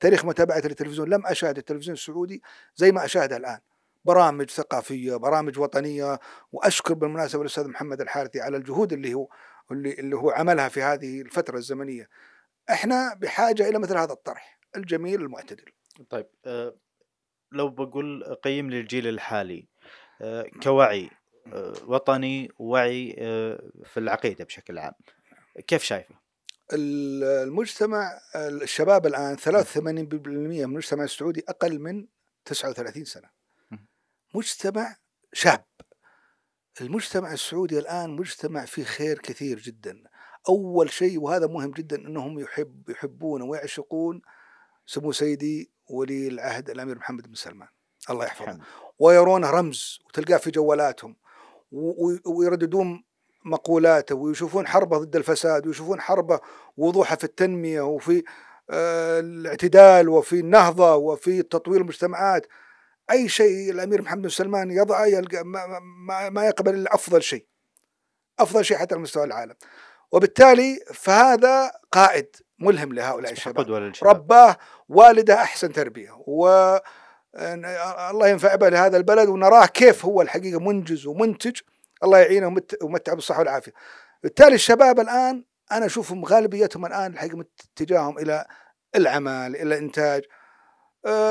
تاريخ 0.00 0.24
متابعة 0.24 0.58
التلفزيون 0.58 1.08
لم 1.08 1.26
أشاهد 1.26 1.58
التلفزيون 1.58 1.94
السعودي 1.94 2.42
زي 2.76 2.92
ما 2.92 3.04
أشاهده 3.04 3.36
الآن. 3.36 3.58
برامج 4.08 4.50
ثقافية 4.50 5.16
برامج 5.16 5.58
وطنية 5.58 6.18
وأشكر 6.52 6.94
بالمناسبة 6.94 7.42
الأستاذ 7.42 7.68
محمد 7.68 8.00
الحارثي 8.00 8.40
على 8.40 8.56
الجهود 8.56 8.92
اللي 8.92 9.14
هو 9.14 9.28
اللي 9.72 9.92
اللي 9.92 10.16
هو 10.16 10.30
عملها 10.30 10.68
في 10.68 10.82
هذه 10.82 11.20
الفترة 11.20 11.56
الزمنية. 11.56 12.08
إحنا 12.70 13.14
بحاجة 13.14 13.68
إلى 13.68 13.78
مثل 13.78 13.96
هذا 13.96 14.12
الطرح 14.12 14.58
الجميل 14.76 15.22
المعتدل. 15.22 15.64
طيب 16.10 16.26
أه 16.46 16.74
لو 17.52 17.68
بقول 17.68 18.24
قيم 18.44 18.70
للجيل 18.70 19.06
الحالي 19.08 19.68
أه 20.22 20.46
كوعي 20.62 21.10
أه 21.52 21.72
وطني 21.86 22.50
ووعي 22.58 23.16
أه 23.18 23.70
في 23.84 24.00
العقيدة 24.00 24.44
بشكل 24.44 24.78
عام 24.78 24.92
كيف 25.66 25.82
شايفه؟ 25.82 26.14
المجتمع 26.72 28.20
الشباب 28.36 29.06
الآن 29.06 29.36
83% 29.36 29.78
من 29.78 30.60
المجتمع 30.60 31.04
السعودي 31.04 31.44
أقل 31.48 31.78
من 31.78 32.06
39 32.44 33.04
سنة. 33.04 33.37
مجتمع 34.34 34.96
شاب 35.32 35.64
المجتمع 36.80 37.32
السعودي 37.32 37.78
الآن 37.78 38.16
مجتمع 38.16 38.64
فيه 38.64 38.84
خير 38.84 39.18
كثير 39.18 39.58
جدا. 39.58 40.02
أول 40.48 40.90
شيء 40.90 41.20
وهذا 41.20 41.46
مهم 41.46 41.70
جدا 41.70 41.96
أنهم 41.96 42.38
يحب 42.38 42.90
يحبون 42.90 43.42
ويعشقون 43.42 44.22
سمو 44.86 45.12
سيدي 45.12 45.70
ولي 45.90 46.28
العهد 46.28 46.70
الأمير 46.70 46.98
محمد 46.98 47.28
بن 47.28 47.34
سلمان. 47.34 47.68
الله 48.10 48.24
يحفظه. 48.24 48.58
ويرونه 48.98 49.50
رمز 49.50 49.98
وتلقاه 50.06 50.36
في 50.36 50.50
جوالاتهم 50.50 51.16
ويرددون 52.26 53.04
مقولاته 53.44 54.14
ويشوفون 54.14 54.66
حربه 54.66 54.98
ضد 54.98 55.16
الفساد 55.16 55.66
ويشوفون 55.66 56.00
حربه 56.00 56.40
وضوحه 56.76 57.16
في 57.16 57.24
التنمية 57.24 57.80
وفي 57.80 58.24
آه، 58.70 59.20
الاعتدال 59.20 60.08
وفي 60.08 60.40
النهضة 60.40 60.94
وفي 60.94 61.42
تطوير 61.42 61.80
المجتمعات. 61.80 62.46
أي 63.10 63.28
شيء 63.28 63.70
الأمير 63.70 64.02
محمد 64.02 64.22
بن 64.22 64.28
سلمان 64.28 64.70
يضعه 64.70 65.06
يلقى 65.06 65.44
ما, 65.44 65.78
ما, 66.08 66.28
ما 66.30 66.46
يقبل 66.46 66.74
إلا 66.74 66.94
أفضل 66.94 67.22
شيء. 67.22 67.46
أفضل 68.38 68.64
شيء 68.64 68.76
حتى 68.76 68.94
على 68.94 69.02
مستوى 69.02 69.24
العالم. 69.24 69.54
وبالتالي 70.12 70.80
فهذا 70.94 71.72
قائد 71.92 72.36
ملهم 72.58 72.92
لهؤلاء 72.92 73.32
الشباب. 73.32 73.56
رباه 74.02 74.56
والده 74.88 75.34
أحسن 75.34 75.72
تربية. 75.72 76.10
و 76.26 76.78
الله 78.10 78.28
ينفع 78.28 78.54
به 78.54 78.68
لهذا 78.68 78.96
البلد 78.96 79.28
ونراه 79.28 79.66
كيف 79.66 80.04
هو 80.04 80.22
الحقيقة 80.22 80.60
منجز 80.60 81.06
ومنتج. 81.06 81.60
الله 82.04 82.18
يعينه 82.18 82.56
ومتع 82.82 83.14
بالصحة 83.14 83.38
والعافية. 83.38 83.72
بالتالي 84.22 84.54
الشباب 84.54 85.00
الآن 85.00 85.44
أنا 85.72 85.86
أشوفهم 85.86 86.24
غالبيتهم 86.24 86.86
الآن 86.86 87.12
الحقيقة 87.12 87.44
اتجاههم 87.74 88.18
إلى 88.18 88.46
العمل 88.96 89.56
إلى 89.56 89.62
الإنتاج. 89.62 90.22
آه، 90.22 90.37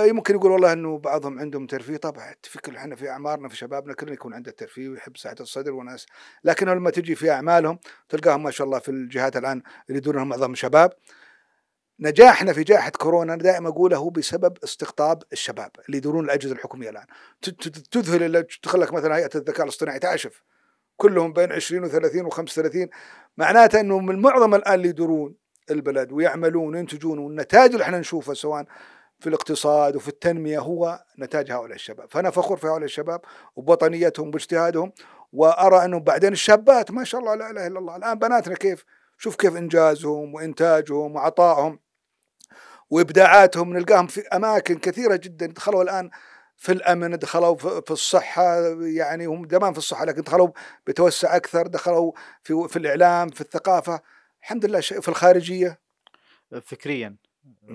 يمكن 0.05 0.35
يقول 0.35 0.51
والله 0.51 0.73
إنه 0.73 0.97
بعضهم 0.97 1.39
عندهم 1.39 1.67
ترفيه. 1.67 1.97
طبعا 1.97 2.33
تفكر 2.43 2.77
إحنا 2.77 2.95
في 2.95 3.09
أعمارنا 3.09 3.49
في 3.49 3.57
شبابنا 3.57 3.93
كلنا 3.93 4.13
يكون 4.13 4.33
عنده 4.33 4.51
ترفيه 4.51 4.89
ويحب 4.89 5.17
سعه 5.17 5.35
الصدر 5.39 5.73
وناس. 5.73 6.05
لكن 6.43 6.69
لما 6.69 6.89
تجي 6.89 7.15
في 7.15 7.31
أعمالهم 7.31 7.79
تلقاهم 8.09 8.43
ما 8.43 8.51
شاء 8.51 8.67
الله 8.67 8.79
في 8.79 8.89
الجهات 8.89 9.37
الآن 9.37 9.61
اللي 9.89 9.97
يدورونهم 9.97 10.29
معظم 10.29 10.55
شباب 10.55 10.93
نجاحنا 11.99 12.53
في 12.53 12.63
جائحة 12.63 12.89
كورونا 12.89 13.33
أنا 13.33 13.43
دائما 13.43 13.69
أقوله 13.69 13.97
هو 13.97 14.09
بسبب 14.09 14.57
استقطاب 14.63 15.23
الشباب 15.33 15.71
اللي 15.87 15.97
يدورون 15.97 16.25
الأجهزة 16.25 16.53
الحكومية 16.53 16.89
الآن. 16.89 17.05
تذهل 17.91 18.43
تدخل 18.43 18.81
لك 18.81 18.93
مثلا 18.93 19.15
هيئة 19.15 19.29
الذكاء 19.35 19.63
الاصطناعي 19.63 19.99
تعشف. 19.99 20.43
كلهم 20.97 21.33
بين 21.33 21.51
20 21.51 21.89
و30 21.89 22.33
و35 22.33 22.87
معناته 23.37 23.79
أنه 23.79 23.99
من 23.99 24.21
معظم 24.21 24.55
الآن 24.55 24.73
اللي 24.73 24.89
يدورون 24.89 25.35
البلد 25.71 26.11
ويعملون 26.11 26.75
وينتجون 26.75 27.19
والنتائج 27.19 27.71
اللي 27.71 27.83
إحنا 27.83 27.99
نشوفها 27.99 28.33
سواء 28.33 28.65
في 29.19 29.29
الاقتصاد 29.29 29.95
وفي 29.95 30.07
التنمية 30.07 30.59
هو 30.59 31.03
نتاج 31.19 31.51
هؤلاء 31.51 31.75
الشباب. 31.75 32.09
فأنا 32.09 32.31
فخور 32.31 32.57
في 32.57 32.67
هؤلاء 32.67 32.85
الشباب 32.85 33.21
وبوطنيتهم 33.55 34.31
باجتهادهم 34.31 34.91
وأرى 35.33 35.85
أنه 35.85 35.99
بعدين 35.99 36.33
الشابات 36.33 36.91
ما 36.91 37.03
شاء 37.03 37.21
الله 37.21 37.35
لا 37.35 37.49
إله 37.49 37.67
إلا 37.67 37.79
الله. 37.79 37.95
الآن 37.95 38.19
بناتنا 38.19 38.55
كيف؟ 38.55 38.85
شوف 39.17 39.35
كيف 39.35 39.55
إنجازهم 39.57 40.33
وإنتاجهم 40.33 41.15
وعطائهم 41.15 41.79
وإبداعاتهم. 42.89 43.73
نلقاهم 43.73 44.07
في 44.07 44.21
أماكن 44.27 44.77
كثيرة 44.77 45.15
جدا 45.15 45.45
دخلوا 45.45 45.83
الآن 45.83 46.09
في 46.57 46.71
الأمن 46.71 47.17
دخلوا 47.17 47.55
في 47.55 47.91
الصحة 47.91 48.57
يعني 48.81 49.25
هم 49.25 49.47
زمان 49.51 49.71
في 49.71 49.77
الصحة 49.77 50.05
لكن 50.05 50.21
دخلوا 50.21 50.49
بتوسع 50.87 51.35
أكثر 51.35 51.67
دخلوا 51.67 52.11
في 52.43 52.67
في 52.69 52.77
الإعلام 52.79 53.29
في 53.29 53.41
الثقافة. 53.41 54.01
الحمد 54.41 54.65
لله 54.65 54.81
في 54.81 55.09
الخارجية. 55.09 55.79
فكريا. 56.61 57.26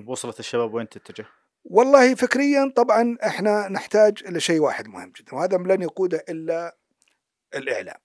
وصلت 0.07 0.41
الشباب 0.41 0.75
وين 0.75 0.89
تتجه؟ 0.89 1.27
والله 1.65 2.15
فكريا 2.15 2.73
طبعا 2.77 3.17
إحنا 3.27 3.69
نحتاج 3.69 4.23
إلى 4.27 4.41
شيء 4.41 4.61
واحد 4.61 4.89
مهم 4.89 5.13
جدا 5.21 5.35
وهذا 5.35 5.57
لن 5.57 5.83
يقوده 5.83 6.25
إلا 6.29 6.77
الإعلام. 7.55 7.99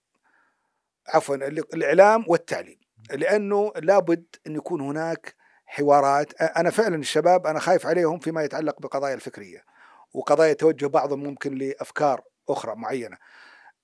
عفوا 1.07 1.35
الإعلام 1.35 2.25
والتعليم. 2.27 2.79
لأنه 3.11 3.71
لابد 3.75 4.25
أن 4.47 4.55
يكون 4.55 4.81
هناك 4.81 5.35
حوارات. 5.65 6.41
أنا 6.41 6.69
فعلا 6.69 6.95
الشباب 6.95 7.47
أنا 7.47 7.59
خايف 7.59 7.85
عليهم 7.85 8.19
فيما 8.19 8.43
يتعلق 8.43 8.81
بقضايا 8.81 9.13
الفكرية 9.13 9.63
وقضايا 10.13 10.53
توجه 10.53 10.85
بعضهم 10.85 11.23
ممكن 11.23 11.55
لأفكار 11.55 12.23
أخرى 12.49 12.75
معينة. 12.75 13.17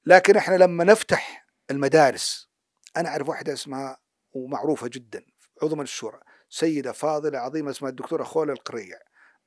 لكن 0.06 0.38
إحنا 0.38 0.56
لما 0.56 0.84
نفتح 0.84 1.46
المدارس 1.72 2.50
أنا 2.98 3.10
أعرف 3.10 3.30
واحدة 3.30 3.54
اسمها 3.54 3.98
ومعروفة 4.34 4.88
جدا 4.88 5.26
عضو 5.63 5.76
من 5.76 5.82
الشورى. 5.82 6.19
سيدة 6.54 6.92
فاضلة 6.92 7.39
عظيمة 7.39 7.72
اسمها 7.72 7.89
الدكتورة 7.89 8.24
خولة 8.24 8.54
القريع 8.54 8.98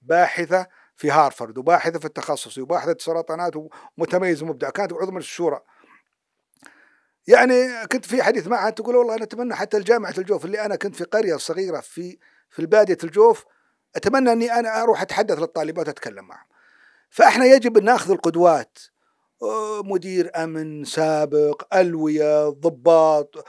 باحثة 0.02 0.66
في 0.96 1.10
هارفرد 1.10 1.58
وباحثة 1.58 1.98
في 1.98 2.04
التخصصي 2.04 2.60
وباحثة 2.60 2.96
سرطانات 3.00 3.52
ومتميزه 3.98 4.46
ومبدعه 4.46 4.70
كانت 4.70 4.92
عضو 4.92 5.10
من 5.10 5.18
الشورى 5.18 5.60
يعني 7.26 7.86
كنت 7.92 8.06
في 8.06 8.22
حديث 8.22 8.46
معها 8.46 8.70
تقول 8.70 8.96
والله 8.96 9.14
أنا 9.14 9.24
أتمنى 9.24 9.54
حتى 9.54 9.76
الجامعة 9.76 10.14
الجوف 10.18 10.44
اللي 10.44 10.64
أنا 10.64 10.76
كنت 10.76 10.96
في 10.96 11.04
قرية 11.04 11.36
صغيرة 11.36 11.80
في 11.80 12.18
في 12.50 12.58
الباديه 12.58 12.98
الجوف 13.04 13.44
أتمنى 13.96 14.32
أني 14.32 14.52
أنا 14.52 14.82
أروح 14.82 15.02
أتحدث 15.02 15.38
للطالبات 15.38 15.86
وأتكلم 15.86 16.24
معهم. 16.24 16.46
فإحنا 17.10 17.44
يجب 17.44 17.76
أن 17.78 17.84
نأخذ 17.84 18.10
القدوات 18.10 18.78
مدير 19.84 20.30
أمن 20.36 20.84
سابق 20.84 21.76
ألوية 21.76 22.48
ضباط 22.48 23.44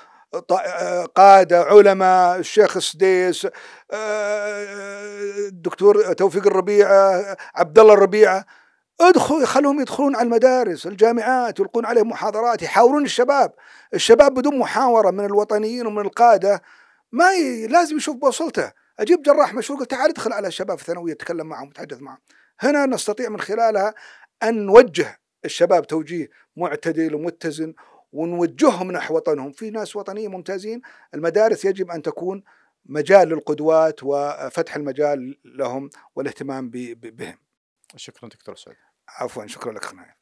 قادة 1.16 1.64
علماء 1.64 2.40
الشيخ 2.40 2.78
السديس 2.78 3.48
الدكتور 5.48 6.14
توفيق 6.14 6.48
الربيعة 6.48 7.38
عبد 7.56 7.80
الله 7.80 7.94
الربيعة 7.94 8.46
ادخلوا 9.02 9.46
خلوهم 9.46 9.80
يدخلون 9.80 10.16
على 10.16 10.26
المدارس 10.26 10.88
الجامعات 10.88 11.60
يلقون 11.60 11.86
عليهم 11.86 12.10
محاضرات 12.10 12.62
يحاورون 12.62 13.06
الشباب. 13.06 13.54
الشباب 13.94 14.34
بدون 14.34 14.60
محاورة 14.60 15.12
من 15.12 15.26
الوطنيين 15.26 15.88
ومن 15.88 16.06
القادة 16.06 16.62
ما 17.12 17.34
ي... 17.34 17.68
لازم 17.68 17.98
يشوف 17.98 18.16
بوصلته. 18.16 18.72
أجيب 19.00 19.22
جراح 19.22 19.54
مشهور 19.54 19.80
قلت 19.80 19.92
تعال 19.92 20.10
ادخل 20.10 20.34
على 20.34 20.48
الشباب 20.48 20.78
الثانويه 20.78 21.14
تكلم 21.14 21.48
معهم 21.48 21.68
وتحدث 21.68 22.02
معهم. 22.02 22.20
هنا 22.60 22.86
نستطيع 22.86 23.30
من 23.30 23.40
خلالها 23.40 23.94
أن 24.44 24.66
نوجه 24.66 25.20
الشباب 25.46 25.88
توجيه 25.88 26.30
معتدل 26.58 27.16
ومتزن 27.16 27.74
ونوجههم 28.12 28.92
نحو 28.92 29.16
وطنهم. 29.16 29.52
في 29.52 29.70
ناس 29.70 29.96
وطنيين 29.96 30.32
ممتازين. 30.32 30.82
المدارس 31.14 31.66
يجب 31.66 31.92
أن 31.92 32.02
تكون 32.02 32.44
مجال 32.86 33.28
للقدوات 33.28 34.00
وفتح 34.04 34.76
المجال 34.76 35.38
لهم 35.46 35.90
والاهتمام 36.16 36.70
بهم. 36.70 37.38
شكرا 37.96 38.30
دكتور 38.30 38.56
سعود 38.56 38.78
عفوا 39.10 39.48
شكرا 39.48 39.72
لك 39.74 39.86
خنايا. 39.86 40.16